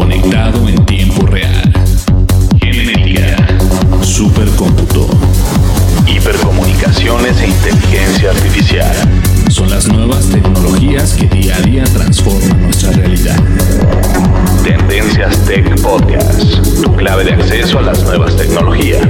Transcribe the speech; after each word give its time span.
conectado 0.00 0.66
en 0.66 0.82
tiempo 0.86 1.26
real. 1.26 1.70
Genética, 2.58 3.36
supercómputo, 4.02 5.06
hipercomunicaciones 6.06 7.38
e 7.42 7.48
inteligencia 7.48 8.30
artificial. 8.30 8.96
Son 9.50 9.68
las 9.68 9.88
nuevas 9.88 10.24
tecnologías 10.30 11.12
que 11.12 11.26
día 11.26 11.54
a 11.54 11.60
día 11.60 11.84
transforman 11.84 12.62
nuestra 12.62 12.92
realidad. 12.92 13.36
Tendencias 14.64 15.36
Tech 15.44 15.78
Podcast, 15.82 16.80
tu 16.82 16.96
clave 16.96 17.24
de 17.24 17.34
acceso 17.34 17.78
a 17.78 17.82
las 17.82 18.02
nuevas 18.02 18.34
tecnologías. 18.38 19.06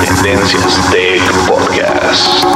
Tendencias 0.00 0.90
Tech 0.90 1.22
Podcast. 1.46 2.46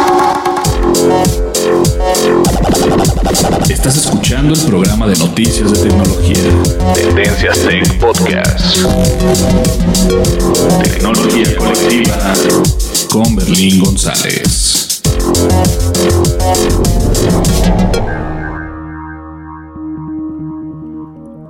Estás 3.69 3.97
escuchando 3.97 4.55
el 4.55 4.61
programa 4.67 5.09
de 5.09 5.17
noticias 5.17 5.73
de 5.73 5.89
tecnología. 5.89 6.37
Tendencias 6.95 7.59
Tech 7.59 7.99
Podcast. 7.99 8.87
Tecnología 10.85 11.57
colectiva 11.57 12.35
con 13.11 13.35
Berlín 13.35 13.81
González. 13.83 15.03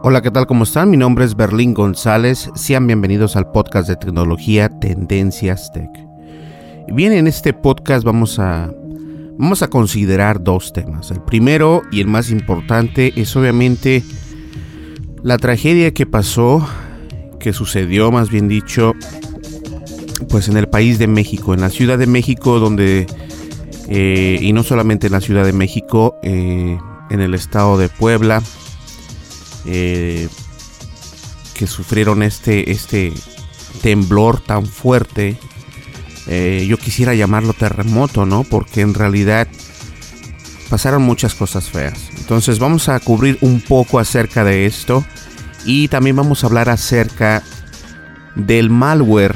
Hola, 0.03 0.22
¿qué 0.22 0.31
tal? 0.31 0.47
¿Cómo 0.47 0.65
están? 0.65 0.89
Mi 0.89 0.97
nombre 0.97 1.27
es 1.27 1.37
Berlín 1.37 1.75
González. 1.75 2.49
Sean 2.55 2.87
bienvenidos 2.87 3.37
al 3.37 3.50
podcast 3.50 3.89
de 3.89 3.97
tecnología 3.97 4.71
Tendencias 4.71 5.71
Tech. 5.72 5.91
Bien, 6.89 7.12
en 7.12 7.27
este 7.27 7.53
podcast 7.53 8.05
vamos 8.05 8.39
a, 8.39 8.71
vamos 9.39 9.63
a 9.63 9.69
considerar 9.69 10.43
dos 10.43 10.73
temas. 10.73 11.11
El 11.11 11.21
primero 11.23 11.83
y 11.91 12.01
el 12.01 12.07
más 12.07 12.31
importante 12.31 13.13
es 13.21 13.35
obviamente 13.37 14.03
la 15.23 15.39
tragedia 15.39 15.93
que 15.93 16.07
pasó, 16.07 16.67
que 17.41 17.53
sucedió 17.53 18.11
más 18.13 18.31
bien 18.31 18.49
dicho, 18.49 18.95
pues 20.29 20.49
en 20.49 20.57
el 20.57 20.69
país 20.69 20.99
de 20.99 21.07
México, 21.07 21.55
en 21.55 21.61
la 21.61 21.71
Ciudad 21.71 21.99
de 21.99 22.07
México, 22.07 22.59
donde, 22.59 23.07
eh, 23.89 24.39
y 24.41 24.53
no 24.53 24.63
solamente 24.63 25.09
en 25.09 25.13
la 25.13 25.21
Ciudad 25.21 25.45
de 25.45 25.53
México, 25.53 26.17
eh, 26.23 26.79
en 27.11 27.21
el 27.21 27.35
estado 27.35 27.79
de 27.79 27.89
Puebla, 27.89 28.43
eh, 29.67 30.29
que 31.55 31.67
sufrieron 31.67 32.23
este, 32.23 32.71
este 32.71 33.13
temblor 33.83 34.41
tan 34.41 34.67
fuerte. 34.67 35.39
Eh, 36.29 36.67
yo 36.69 36.79
quisiera 36.79 37.15
llamarlo 37.15 37.53
terremoto, 37.53 38.27
¿no? 38.27 38.45
Porque 38.45 38.81
en 38.81 38.95
realidad 38.95 39.47
pasaron 40.69 41.03
muchas 41.03 41.35
cosas 41.35 41.71
feas. 41.71 42.11
Entonces 42.19 42.59
vamos 42.59 42.89
a 42.89 42.99
cubrir 43.01 43.39
un 43.41 43.61
poco 43.61 43.99
acerca 43.99 44.45
de 44.45 44.67
esto. 44.67 45.05
Y 45.65 45.89
también 45.89 46.17
vamos 46.17 46.43
a 46.43 46.47
hablar 46.47 46.69
acerca 46.69 47.43
del 48.35 48.71
malware 48.71 49.35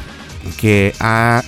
que 0.58 0.94
ha 1.00 1.42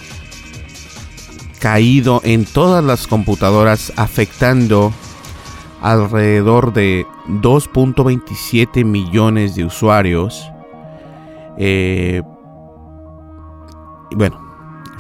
caído 1.61 2.21
en 2.25 2.45
todas 2.45 2.83
las 2.83 3.07
computadoras 3.07 3.93
afectando 3.97 4.93
alrededor 5.81 6.73
de 6.73 7.07
2.27 7.29 8.85
millones 8.85 9.55
de 9.55 9.65
usuarios. 9.65 10.51
Eh, 11.59 12.23
bueno, 14.17 14.42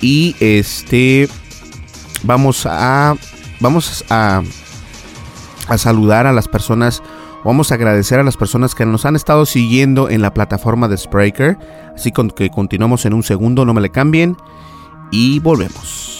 Y 0.00 0.34
este 0.40 1.28
vamos 2.22 2.64
a 2.64 3.16
vamos 3.60 4.02
a, 4.08 4.40
a 5.68 5.76
saludar 5.76 6.26
a 6.26 6.32
las 6.32 6.48
personas, 6.48 7.02
vamos 7.44 7.70
a 7.70 7.74
agradecer 7.74 8.18
a 8.18 8.22
las 8.22 8.36
personas 8.36 8.74
que 8.74 8.86
nos 8.86 9.04
han 9.04 9.16
estado 9.16 9.46
siguiendo 9.46 10.08
en 10.08 10.22
la 10.22 10.34
plataforma 10.34 10.88
de 10.88 10.96
Spreaker. 10.96 11.58
Así 11.94 12.12
que 12.34 12.50
continuamos 12.50 13.04
en 13.06 13.14
un 13.14 13.22
segundo, 13.22 13.64
no 13.64 13.74
me 13.74 13.80
le 13.80 13.90
cambien 13.90 14.36
y 15.10 15.38
volvemos. 15.40 16.14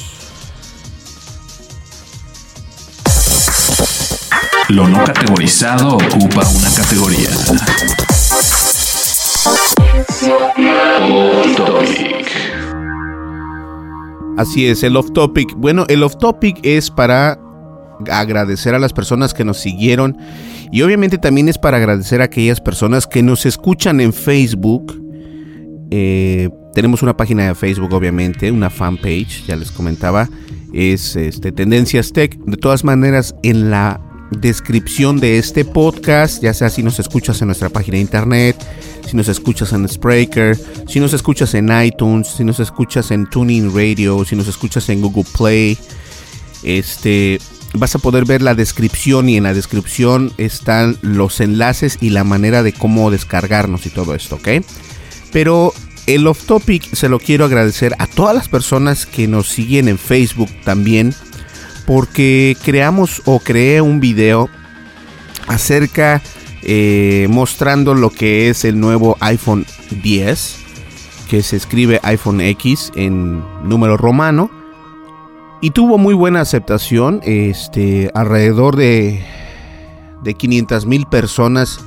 Lo 4.68 4.86
no 4.86 5.02
categorizado 5.02 5.96
ocupa 5.96 6.46
una 6.46 6.70
categoría. 6.74 7.30
Así 14.36 14.68
es, 14.68 14.82
el 14.82 14.96
off 14.96 15.10
topic. 15.12 15.54
Bueno, 15.56 15.84
el 15.88 16.02
off 16.02 16.16
topic 16.18 16.60
es 16.62 16.90
para 16.90 17.40
agradecer 18.10 18.74
a 18.74 18.78
las 18.78 18.92
personas 18.92 19.34
que 19.34 19.44
nos 19.44 19.58
siguieron 19.58 20.18
y 20.70 20.82
obviamente 20.82 21.18
también 21.18 21.48
es 21.48 21.58
para 21.58 21.78
agradecer 21.78 22.20
a 22.20 22.24
aquellas 22.24 22.60
personas 22.60 23.06
que 23.06 23.22
nos 23.22 23.46
escuchan 23.46 24.00
en 24.00 24.12
Facebook. 24.12 25.00
Eh, 25.90 26.50
tenemos 26.74 27.02
una 27.02 27.16
página 27.16 27.46
de 27.46 27.54
Facebook, 27.54 27.92
obviamente, 27.92 28.50
una 28.50 28.70
fanpage, 28.70 29.46
ya 29.46 29.56
les 29.56 29.70
comentaba, 29.70 30.28
es 30.72 31.16
este, 31.16 31.52
Tendencias 31.52 32.12
Tech. 32.12 32.38
De 32.44 32.56
todas 32.56 32.84
maneras, 32.84 33.34
en 33.42 33.70
la 33.70 34.00
descripción 34.30 35.18
de 35.18 35.38
este 35.38 35.64
podcast, 35.64 36.42
ya 36.42 36.52
sea 36.52 36.68
si 36.68 36.82
nos 36.82 36.98
escuchas 36.98 37.40
en 37.40 37.48
nuestra 37.48 37.70
página 37.70 37.96
de 37.96 38.02
internet, 38.02 38.56
si 39.06 39.16
nos 39.16 39.28
escuchas 39.28 39.72
en 39.72 39.88
Spreaker, 39.88 40.58
si 40.86 41.00
nos 41.00 41.14
escuchas 41.14 41.54
en 41.54 41.70
iTunes, 41.82 42.28
si 42.28 42.44
nos 42.44 42.60
escuchas 42.60 43.10
en 43.10 43.26
Tuning 43.28 43.74
Radio, 43.74 44.24
si 44.24 44.36
nos 44.36 44.48
escuchas 44.48 44.88
en 44.90 45.00
Google 45.00 45.24
Play, 45.36 45.78
este 46.62 47.38
vas 47.74 47.94
a 47.94 47.98
poder 47.98 48.24
ver 48.24 48.42
la 48.42 48.54
descripción 48.54 49.28
y 49.28 49.36
en 49.36 49.44
la 49.44 49.54
descripción 49.54 50.32
están 50.38 50.96
los 51.02 51.40
enlaces 51.40 51.98
y 52.00 52.10
la 52.10 52.24
manera 52.24 52.62
de 52.62 52.72
cómo 52.72 53.10
descargarnos 53.10 53.86
y 53.86 53.90
todo 53.90 54.14
esto, 54.14 54.36
¿ok? 54.36 54.48
Pero 55.32 55.72
el 56.06 56.26
off 56.26 56.44
topic 56.46 56.94
se 56.94 57.08
lo 57.08 57.18
quiero 57.18 57.44
agradecer 57.44 57.94
a 57.98 58.06
todas 58.06 58.34
las 58.34 58.48
personas 58.48 59.04
que 59.04 59.28
nos 59.28 59.48
siguen 59.48 59.88
en 59.88 59.98
Facebook 59.98 60.48
también 60.64 61.14
porque 61.86 62.56
creamos 62.64 63.22
o 63.26 63.40
creé 63.40 63.80
un 63.80 64.00
video 64.00 64.48
acerca 65.46 66.22
eh, 66.62 67.26
mostrando 67.30 67.94
lo 67.94 68.10
que 68.10 68.48
es 68.48 68.64
el 68.64 68.80
nuevo 68.80 69.16
iPhone 69.20 69.66
10 70.02 70.56
que 71.28 71.42
se 71.42 71.56
escribe 71.56 72.00
iPhone 72.02 72.40
X 72.40 72.90
en 72.94 73.42
número 73.68 73.96
romano 73.96 74.50
y 75.60 75.70
tuvo 75.70 75.98
muy 75.98 76.14
buena 76.14 76.40
aceptación 76.40 77.20
este 77.24 78.10
alrededor 78.14 78.76
de 78.76 79.24
de 80.22 80.34
500 80.34 80.86
mil 80.86 81.06
personas 81.06 81.80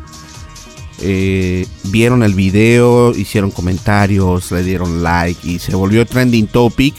eh, 0.99 1.65
vieron 1.85 2.23
el 2.23 2.33
video 2.33 3.11
hicieron 3.11 3.51
comentarios 3.51 4.51
le 4.51 4.63
dieron 4.63 5.03
like 5.03 5.47
y 5.47 5.59
se 5.59 5.75
volvió 5.75 6.05
trending 6.05 6.47
topic 6.47 6.95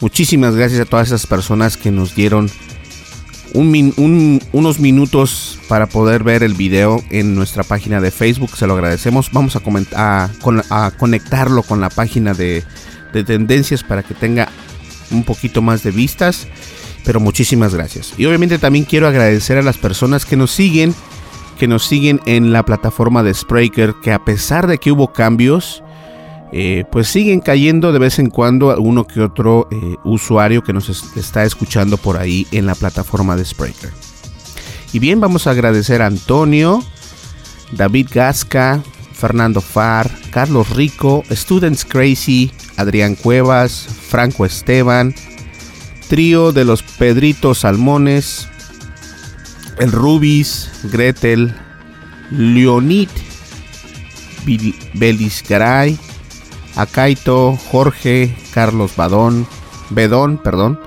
Muchísimas 0.00 0.56
gracias 0.56 0.80
a 0.80 0.86
todas 0.86 1.08
esas 1.08 1.26
personas 1.26 1.76
que 1.76 1.90
nos 1.90 2.14
dieron 2.14 2.50
unos 3.52 4.80
minutos 4.80 5.58
para 5.68 5.88
poder 5.88 6.24
ver 6.24 6.42
el 6.42 6.54
video 6.54 7.02
en 7.10 7.34
nuestra 7.34 7.64
página 7.64 8.00
de 8.00 8.10
Facebook. 8.10 8.56
Se 8.56 8.66
lo 8.66 8.74
agradecemos. 8.74 9.30
Vamos 9.32 9.56
a, 9.56 10.30
a, 10.70 10.90
conectarlo 10.92 11.62
con 11.62 11.82
la 11.82 11.90
página 11.90 12.32
de, 12.32 12.64
de 13.12 13.24
tendencias 13.24 13.84
para 13.84 14.02
que 14.02 14.14
tenga 14.14 14.48
un 15.10 15.24
poquito 15.24 15.62
más 15.62 15.82
de 15.82 15.90
vistas. 15.90 16.46
Pero 17.04 17.20
muchísimas 17.20 17.74
gracias. 17.74 18.12
Y 18.18 18.26
obviamente 18.26 18.58
también 18.58 18.84
quiero 18.84 19.08
agradecer 19.08 19.56
a 19.56 19.62
las 19.62 19.78
personas 19.78 20.26
que 20.26 20.36
nos 20.36 20.50
siguen, 20.50 20.94
que 21.58 21.66
nos 21.66 21.86
siguen 21.86 22.20
en 22.26 22.52
la 22.52 22.64
plataforma 22.64 23.22
de 23.22 23.32
Spreaker, 23.32 23.94
que 24.02 24.12
a 24.12 24.24
pesar 24.24 24.66
de 24.66 24.78
que 24.78 24.92
hubo 24.92 25.12
cambios, 25.12 25.82
eh, 26.52 26.84
pues 26.90 27.08
siguen 27.08 27.40
cayendo 27.40 27.92
de 27.92 27.98
vez 27.98 28.18
en 28.18 28.28
cuando 28.28 28.76
uno 28.80 29.06
que 29.06 29.20
otro 29.20 29.68
eh, 29.70 29.96
usuario 30.04 30.62
que 30.62 30.72
nos 30.72 30.88
está 31.16 31.44
escuchando 31.44 31.96
por 31.96 32.16
ahí 32.16 32.46
en 32.50 32.66
la 32.66 32.74
plataforma 32.74 33.36
de 33.36 33.44
Spreaker. 33.44 33.90
Y 34.92 34.98
bien, 34.98 35.20
vamos 35.20 35.46
a 35.46 35.52
agradecer 35.52 36.02
a 36.02 36.06
Antonio, 36.06 36.82
David 37.72 38.08
Gasca, 38.12 38.82
Fernando 39.12 39.60
Far, 39.60 40.10
Carlos 40.30 40.70
Rico, 40.70 41.22
Students 41.30 41.84
Crazy, 41.84 42.50
Adrián 42.80 43.14
Cuevas, 43.14 43.86
Franco 44.08 44.44
Esteban, 44.44 45.14
Trío 46.08 46.52
de 46.52 46.64
los 46.64 46.82
Pedritos 46.82 47.60
Salmones, 47.60 48.48
El 49.78 49.92
Rubis, 49.92 50.70
Gretel, 50.90 51.54
Leonid 52.30 53.08
Belisgaray, 54.94 55.98
Acaito, 56.76 57.56
Jorge, 57.70 58.36
Carlos 58.52 58.96
Badón, 58.96 59.46
Bedón, 59.90 60.38
perdón, 60.38 60.80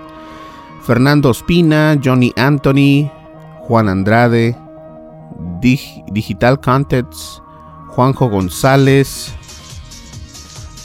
Fernando 0.86 1.32
Espina, 1.32 1.98
Johnny 2.04 2.34
Anthony, 2.36 3.12
Juan 3.62 3.88
Andrade, 3.90 4.58
Digital 5.62 6.60
Contents, 6.60 7.42
Juanjo 7.90 8.30
González, 8.30 9.34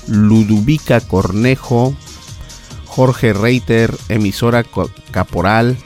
Ludubica 0.08 1.00
Cornejo, 1.00 1.94
Jorge 2.86 3.32
Reiter, 3.32 3.94
emisora 4.08 4.64
Caporal, 5.10 5.76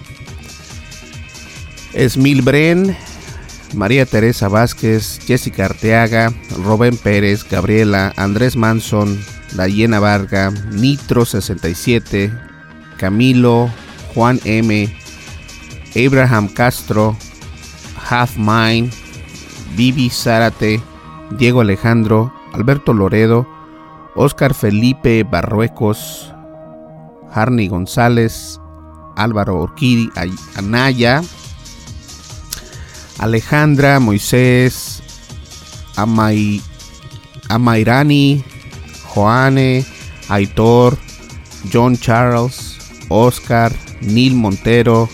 Esmil 1.93 2.43
Bren, 2.43 2.97
María 3.75 4.07
Teresa 4.07 4.49
Vázquez, 4.49 5.21
Jessica 5.27 5.67
Arteaga, 5.67 6.33
Robén 6.65 6.97
Pérez, 6.97 7.45
Gabriela, 7.49 8.13
Andrés 8.17 8.57
Manson, 8.57 9.21
Dayena 9.55 10.01
Varga, 10.01 10.51
Nitro 10.71 11.25
67, 11.25 12.33
Camilo, 12.97 13.71
Juan 14.15 14.41
M, 14.45 14.95
Abraham 15.95 16.49
Castro, 16.49 17.17
Half 18.11 18.37
Mine, 18.37 18.91
Vivi 19.77 20.11
Zárate, 20.11 20.81
Diego 21.39 21.61
Alejandro, 21.61 22.33
Alberto 22.53 22.93
Loredo, 22.93 23.47
Oscar 24.14 24.55
Felipe 24.55 25.25
Barruecos, 25.25 26.32
Harney 27.32 27.69
González, 27.69 28.61
Álvaro 29.17 29.61
Orquidi, 29.61 30.11
Anaya, 30.56 31.23
Alejandra, 33.19 34.01
Moisés, 34.01 35.03
Amay, 35.96 36.60
Amairani, 37.48 38.44
Joane, 39.15 39.84
Aitor, 40.29 40.98
John 41.72 41.96
Charles, 41.96 42.79
Oscar, 43.08 43.72
Neil 44.01 44.34
Montero, 44.34 45.08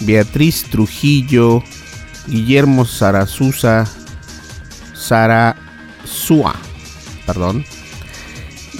Beatriz 0.00 0.64
Trujillo, 0.70 1.62
Guillermo 2.26 2.84
Sarazusa, 2.84 3.86
Sara 4.94 5.56
Sua, 6.04 6.54
perdón, 7.26 7.64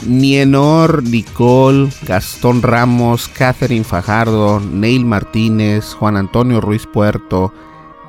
Nienor, 0.06 1.02
Nicole, 1.04 1.90
Gastón 2.02 2.62
Ramos, 2.62 3.28
Catherine 3.28 3.84
Fajardo, 3.84 4.60
Neil 4.60 5.04
Martínez, 5.04 5.94
Juan 5.94 6.16
Antonio 6.16 6.60
Ruiz 6.60 6.86
Puerto, 6.92 7.52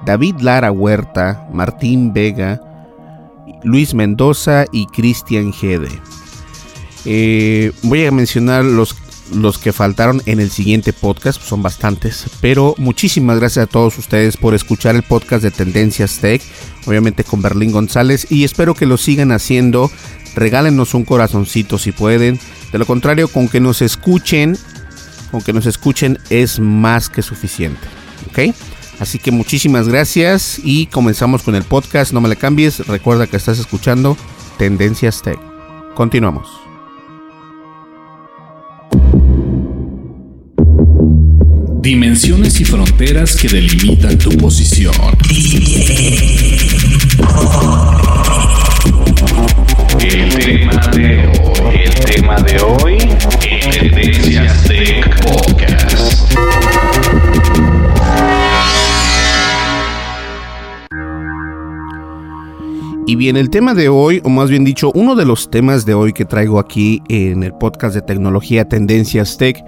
David 0.05 0.37
Lara 0.41 0.71
Huerta, 0.71 1.47
Martín 1.53 2.13
Vega, 2.13 2.61
Luis 3.63 3.93
Mendoza 3.93 4.65
y 4.71 4.87
Cristian 4.87 5.53
Gede. 5.53 5.89
Eh, 7.05 7.71
voy 7.83 8.05
a 8.05 8.11
mencionar 8.11 8.63
los, 8.63 8.95
los 9.31 9.57
que 9.57 9.73
faltaron 9.73 10.21
en 10.25 10.39
el 10.39 10.49
siguiente 10.49 10.93
podcast, 10.93 11.41
son 11.41 11.61
bastantes, 11.61 12.25
pero 12.41 12.75
muchísimas 12.77 13.39
gracias 13.39 13.63
a 13.63 13.69
todos 13.69 13.97
ustedes 13.97 14.37
por 14.37 14.53
escuchar 14.53 14.95
el 14.95 15.03
podcast 15.03 15.43
de 15.43 15.51
Tendencias 15.51 16.19
Tech, 16.19 16.41
obviamente 16.85 17.23
con 17.23 17.41
Berlín 17.41 17.71
González, 17.71 18.27
y 18.29 18.43
espero 18.43 18.73
que 18.75 18.85
lo 18.85 18.97
sigan 18.97 19.31
haciendo. 19.31 19.89
Regálenos 20.35 20.93
un 20.93 21.05
corazoncito 21.05 21.77
si 21.77 21.91
pueden. 21.91 22.39
De 22.71 22.79
lo 22.79 22.85
contrario, 22.85 23.27
con 23.27 23.47
que 23.47 23.59
nos 23.59 23.81
escuchen, 23.81 24.57
con 25.31 25.41
que 25.41 25.53
nos 25.53 25.67
escuchen 25.67 26.17
es 26.29 26.59
más 26.59 27.09
que 27.09 27.21
suficiente. 27.21 27.87
¿Ok? 28.29 28.55
Así 28.99 29.19
que 29.19 29.31
muchísimas 29.31 29.87
gracias 29.87 30.59
y 30.63 30.87
comenzamos 30.87 31.43
con 31.43 31.55
el 31.55 31.63
podcast. 31.63 32.13
No 32.13 32.21
me 32.21 32.29
le 32.29 32.35
cambies. 32.35 32.85
Recuerda 32.87 33.27
que 33.27 33.37
estás 33.37 33.59
escuchando 33.59 34.17
Tendencias 34.57 35.21
Tech. 35.21 35.39
Continuamos. 35.95 36.62
Dimensiones 41.83 42.61
y 42.61 42.63
fronteras 42.63 43.35
que 43.35 43.49
delimitan 43.49 44.17
tu 44.17 44.29
posición. 44.37 44.95
El 49.99 50.29
tema 50.33 50.87
de 50.93 51.27
hoy, 51.27 51.75
el 51.83 51.93
tema 52.05 52.37
de 52.39 52.61
hoy, 52.61 52.97
Tendencias 53.69 54.63
Tech 54.63 55.23
Podcast. 55.23 56.23
Y 63.05 63.17
bien, 63.17 63.35
el 63.35 63.49
tema 63.49 63.73
de 63.73 63.89
hoy, 63.89 64.21
o 64.23 64.29
más 64.29 64.49
bien 64.49 64.63
dicho, 64.63 64.89
uno 64.95 65.15
de 65.15 65.25
los 65.25 65.51
temas 65.51 65.85
de 65.85 65.93
hoy 65.93 66.13
que 66.13 66.23
traigo 66.23 66.59
aquí 66.59 67.03
en 67.09 67.43
el 67.43 67.53
podcast 67.53 67.93
de 67.93 68.01
tecnología 68.01 68.69
Tendencias 68.69 69.35
Tech, 69.35 69.61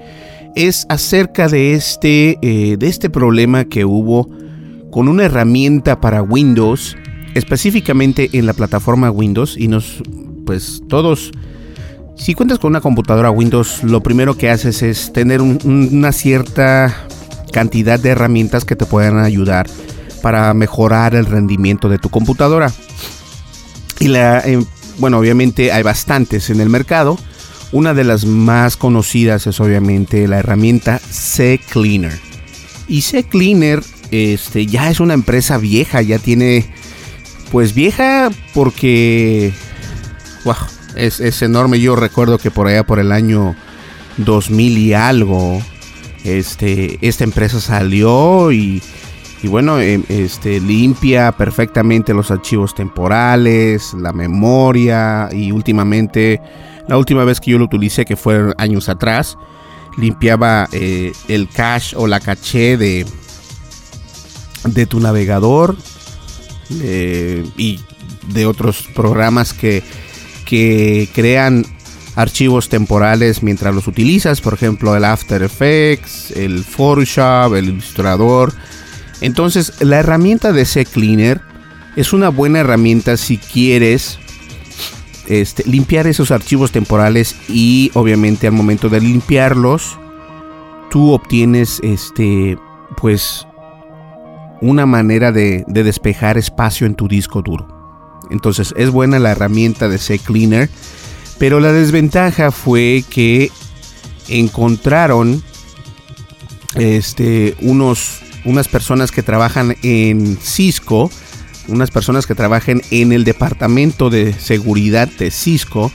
es 0.56 0.86
acerca 0.90 1.48
de 1.48 1.74
este, 1.74 2.38
eh, 2.42 2.78
de 2.78 2.88
este 2.88 3.10
problema 3.10 3.66
que 3.66 3.86
hubo 3.86 4.30
con 4.92 5.08
una 5.08 5.26
herramienta 5.26 6.00
para 6.00 6.22
Windows, 6.22 6.96
específicamente 7.34 8.30
en 8.34 8.46
la 8.46 8.54
plataforma 8.54 9.12
Windows, 9.12 9.58
y 9.58 9.68
nos, 9.68 10.02
pues 10.46 10.82
todos, 10.88 11.32
si 12.16 12.34
cuentas 12.34 12.60
con 12.60 12.70
una 12.70 12.82
computadora 12.82 13.30
Windows, 13.30 13.84
lo 13.84 14.02
primero 14.02 14.38
que 14.38 14.50
haces 14.50 14.82
es 14.82 15.12
tener 15.12 15.42
una 15.42 16.12
cierta 16.14 16.96
cantidad 17.52 18.00
de 18.00 18.10
herramientas 18.10 18.64
que 18.64 18.76
te 18.76 18.86
puedan 18.86 19.20
ayudar 19.20 19.68
para 20.22 20.54
mejorar 20.54 21.14
el 21.16 21.26
rendimiento 21.26 21.90
de 21.90 22.00
tu 22.00 22.10
computadora. 22.10 22.72
Y 24.00 24.08
la, 24.08 24.40
eh, 24.40 24.64
bueno, 24.98 25.20
obviamente 25.20 25.72
hay 25.72 25.84
bastantes 25.84 26.50
en 26.50 26.62
el 26.62 26.70
mercado. 26.70 27.18
Una 27.72 27.94
de 27.94 28.04
las 28.04 28.26
más 28.26 28.78
conocidas 28.78 29.48
es 29.48 29.60
obviamente 29.60 30.28
la 30.28 30.40
herramienta 30.40 31.00
CCleaner. 31.00 32.18
Y 32.88 33.02
CCleaner 33.02 33.84
este, 34.12 34.66
ya 34.66 34.90
es 34.90 35.00
una 35.00 35.14
empresa 35.14 35.58
vieja, 35.58 36.02
ya 36.02 36.20
tiene, 36.20 36.66
pues 37.52 37.74
vieja 37.74 38.30
porque, 38.54 39.54
wow, 40.44 40.56
es, 40.96 41.20
es 41.20 41.42
enorme. 41.42 41.80
Yo 41.80 41.96
recuerdo 41.96 42.38
que 42.38 42.52
por 42.52 42.68
allá 42.68 42.84
por 42.84 43.00
el 43.00 43.12
año 43.12 43.56
2000 44.18 44.78
y 44.78 44.94
algo, 44.94 45.62
este, 46.24 47.00
esta 47.02 47.24
empresa 47.24 47.60
salió 47.60 48.52
y 48.52 48.82
y 49.46 49.48
bueno, 49.48 49.80
em, 49.80 50.04
este, 50.10 50.60
limpia 50.60 51.32
perfectamente 51.32 52.16
los 52.16 52.32
archivos 52.32 52.74
temporales, 52.74 53.94
la 53.94 54.12
memoria 54.12 55.30
y 55.32 55.52
últimamente, 55.52 56.42
la 56.88 56.98
última 56.98 57.24
vez 57.24 57.40
que 57.40 57.52
yo 57.52 57.58
lo 57.58 57.66
utilicé, 57.66 58.06
que 58.06 58.16
fue 58.16 58.54
años 58.58 58.90
atrás, 58.90 59.38
limpiaba 59.98 60.68
eh, 60.72 61.12
el 61.28 61.50
cache 61.50 61.96
o 61.98 62.08
la 62.08 62.20
caché 62.20 62.78
de, 62.78 63.06
de 64.66 64.86
tu 64.86 65.00
navegador 65.00 65.76
eh, 66.82 67.46
y 67.58 67.80
de 68.34 68.46
otros 68.46 68.88
programas 68.94 69.54
que, 69.54 69.84
que 70.46 71.10
crean 71.14 71.66
archivos 72.16 72.70
temporales 72.70 73.44
mientras 73.44 73.76
los 73.76 73.88
utilizas, 73.88 74.42
por 74.42 74.54
ejemplo 74.54 74.96
el 74.96 75.06
After 75.06 75.44
Effects, 75.44 76.32
el 76.32 76.64
Photoshop, 76.64 77.56
el 77.56 77.70
Illustrator. 77.70 78.54
Entonces, 79.22 79.74
la 79.82 80.00
herramienta 80.00 80.52
de 80.52 80.66
CCleaner 80.66 81.42
es 81.96 82.14
una 82.14 82.30
buena 82.30 82.60
herramienta 82.60 83.18
si 83.18 83.38
quieres 83.38 84.20
este, 85.28 85.64
limpiar 85.66 86.08
esos 86.08 86.32
archivos 86.32 86.72
temporales 86.72 87.36
y 87.50 87.92
obviamente 87.94 88.48
al 88.48 88.54
momento 88.54 88.90
de 88.90 89.02
limpiarlos, 89.02 89.98
tú 90.90 91.12
obtienes 91.12 91.80
este, 91.84 92.58
pues 92.98 93.48
una 94.62 94.86
manera 94.86 95.32
de, 95.32 95.64
de 95.68 95.84
despejar 95.84 96.38
espacio 96.38 96.88
en 96.88 96.96
tu 96.96 97.08
disco 97.08 97.42
duro. 97.42 97.68
Entonces 98.32 98.74
es 98.78 98.90
buena 98.90 99.20
la 99.20 99.32
herramienta 99.32 99.88
de 99.90 100.00
CCleaner, 100.00 100.70
pero 101.38 101.60
la 101.60 101.72
desventaja 101.72 102.52
fue 102.52 103.04
que 103.10 103.52
encontraron 104.28 105.44
este, 106.76 107.56
unos 107.62 108.22
unas 108.46 108.68
personas 108.68 109.12
que 109.12 109.24
trabajan 109.24 109.76
en 109.82 110.38
Cisco, 110.38 111.10
unas 111.68 111.92
personas 111.92 112.28
que 112.28 112.36
trabajan 112.36 112.82
en 112.92 113.12
el 113.12 113.24
departamento 113.24 114.10
de 114.10 114.34
seguridad 114.34 115.08
de 115.08 115.32
Cisco, 115.32 115.92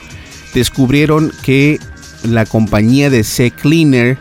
descubrieron 0.53 1.31
que 1.43 1.79
la 2.23 2.45
compañía 2.45 3.09
de 3.09 3.23
C-Cleaner, 3.23 4.17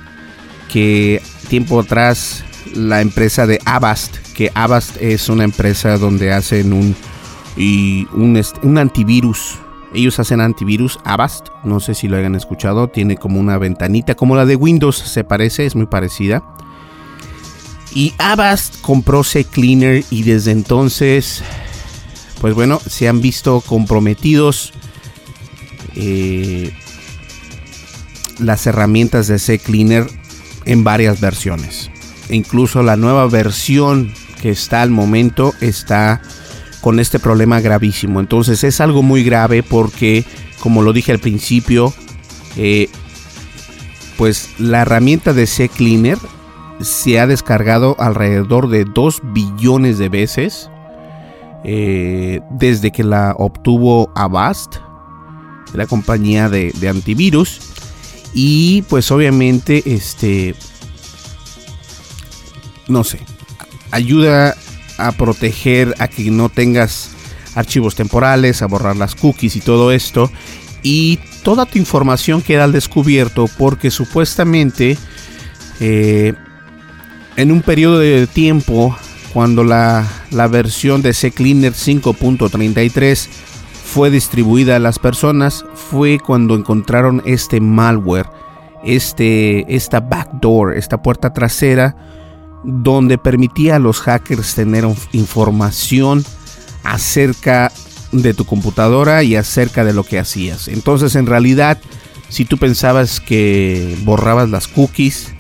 que 0.69 1.21
tiempo 1.49 1.81
atrás 1.81 2.45
la 2.75 3.01
empresa 3.01 3.47
de 3.47 3.59
Avast, 3.65 4.17
que 4.35 4.51
Avast 4.55 4.97
es 5.01 5.29
una 5.29 5.45
empresa 5.45 5.99
donde 5.99 6.33
hacen 6.33 6.73
un, 6.73 6.95
y 7.57 8.07
un, 8.13 8.41
un 8.63 8.79
antivirus. 8.79 9.59
Ellos 9.93 10.21
hacen 10.21 10.41
antivirus 10.41 10.99
Avast, 11.05 11.49
no 11.65 11.81
sé 11.81 11.95
si 11.95 12.07
lo 12.07 12.17
hayan 12.17 12.37
escuchado, 12.37 12.89
tiene 12.89 13.17
como 13.17 13.41
una 13.41 13.59
ventanita, 13.59 14.15
como 14.15 14.37
la 14.37 14.47
de 14.47 14.55
Windows 14.55 14.97
se 14.97 15.25
parece, 15.25 15.67
es 15.67 15.75
muy 15.75 15.87
parecida. 15.87 16.45
Y 17.95 18.15
Avast 18.19 18.81
compró 18.81 19.25
C-Cleaner 19.25 20.05
y 20.11 20.23
desde 20.23 20.53
entonces, 20.53 21.43
pues 22.41 22.55
bueno, 22.55 22.81
se 22.87 23.09
han 23.09 23.21
visto 23.21 23.61
comprometidos 23.61 24.73
eh, 25.97 26.73
las 28.39 28.67
herramientas 28.67 29.27
de 29.27 29.39
C-Cleaner 29.39 30.07
en 30.67 30.85
varias 30.85 31.21
versiones. 31.21 31.91
E 32.29 32.37
incluso 32.37 32.83
la 32.83 32.97
nueva 32.97 33.27
versión 33.27 34.13
que 34.41 34.51
está 34.51 34.83
al 34.83 34.91
momento 34.91 35.53
está 35.61 36.23
con 36.81 37.01
este 37.01 37.19
problema 37.19 37.61
gravísimo. 37.61 38.21
Entonces 38.21 38.65
es 38.65 38.81
algo 38.81 39.03
muy 39.03 39.25
grave 39.25 39.63
porque, 39.63 40.25
como 40.61 40.83
lo 40.83 40.93
dije 40.93 41.13
al 41.13 41.19
principio, 41.19 41.93
eh, 42.57 42.89
pues 44.17 44.51
la 44.59 44.83
herramienta 44.83 45.33
de 45.33 45.47
C-Cleaner 45.47 46.19
se 46.81 47.21
ha 47.21 47.27
descargado 47.27 47.97
alrededor 47.99 48.69
de 48.69 48.85
2 48.85 49.21
billones 49.33 49.99
de 49.99 50.09
veces 50.09 50.71
eh, 51.63 52.41
desde 52.51 52.91
que 52.91 53.05
la 53.05 53.35
obtuvo 53.37 54.11
Avast, 54.15 54.77
la 55.75 55.87
compañía 55.87 56.49
de, 56.49 56.73
antivirus. 56.89 57.61
Y 58.33 58.83
pues 58.83 59.11
obviamente, 59.11 59.83
este, 59.85 60.55
no 62.89 63.05
sé, 63.05 63.19
ayuda 63.91 64.55
a 64.99 65.13
proteger 65.13 65.95
a 65.99 66.09
que 66.09 66.31
no 66.31 66.49
tengas 66.49 67.11
archivos 67.55 67.95
temporales, 67.95 68.63
a 68.63 68.67
borrar 68.67 68.97
las 68.97 69.15
cookies 69.15 69.57
y 69.57 69.61
todo 69.61 69.93
esto. 69.93 70.31
Y 70.83 71.19
toda 71.43 71.67
tu 71.67 71.79
información 71.79 72.41
queda 72.41 72.65
al 72.65 72.73
descubierto 72.73 73.47
porque 73.59 73.91
supuestamente 73.91 74.97
eh, 75.81 76.33
en 77.37 77.53
un 77.53 77.63
periodo 77.63 77.99
de 77.99 78.27
tiempo 78.27 78.97
cuando 79.33 79.65
la, 79.65 80.07
versión 80.51 81.03
de 81.03 81.13
CCleaner 81.13 81.73
5.33 81.73 83.29
fue 83.85 84.11
distribuida 84.11 84.77
a 84.77 84.81
las 84.81 84.99
personas 84.99 85.65
fue 85.75 86.19
cuando 86.19 86.55
encontraron 86.55 87.23
este 87.25 87.61
malware, 87.61 88.27
este, 88.85 89.75
esta 89.75 90.01
backdoor, 90.01 90.77
esta 90.77 91.03
puerta 91.03 91.33
trasera 91.33 91.97
donde 92.63 93.19
permitía 93.19 93.77
a 93.77 93.79
los 93.79 94.01
hackers 94.01 94.55
tener 94.55 94.85
información 95.13 96.25
acerca 96.85 97.73
de 98.13 98.35
tu 98.35 98.45
computadora 98.45 99.23
y 99.23 99.37
acerca 99.37 99.85
de 99.85 99.95
lo 99.95 100.05
que 100.05 100.19
hacías. 100.19 100.69
Entonces 100.69 101.15
en 101.17 101.27
realidad 101.27 101.79
si 102.31 102.45
tú 102.45 102.59
pensabas 102.59 103.21
que 103.21 103.99
borrabas 104.05 104.49
las 104.49 104.69
cookies, 104.69 105.35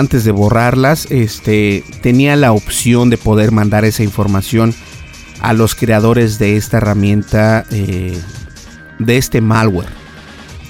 antes 0.00 0.24
de 0.24 0.32
borrarlas, 0.32 1.06
este, 1.10 1.84
tenía 2.02 2.34
la 2.34 2.52
opción 2.52 3.10
de 3.10 3.18
poder 3.18 3.52
mandar 3.52 3.84
esa 3.84 4.02
información 4.02 4.74
a 5.40 5.52
los 5.52 5.74
creadores 5.74 6.38
de 6.38 6.56
esta 6.56 6.78
herramienta, 6.78 7.64
eh, 7.70 8.20
de 8.98 9.16
este 9.16 9.40
malware, 9.40 9.88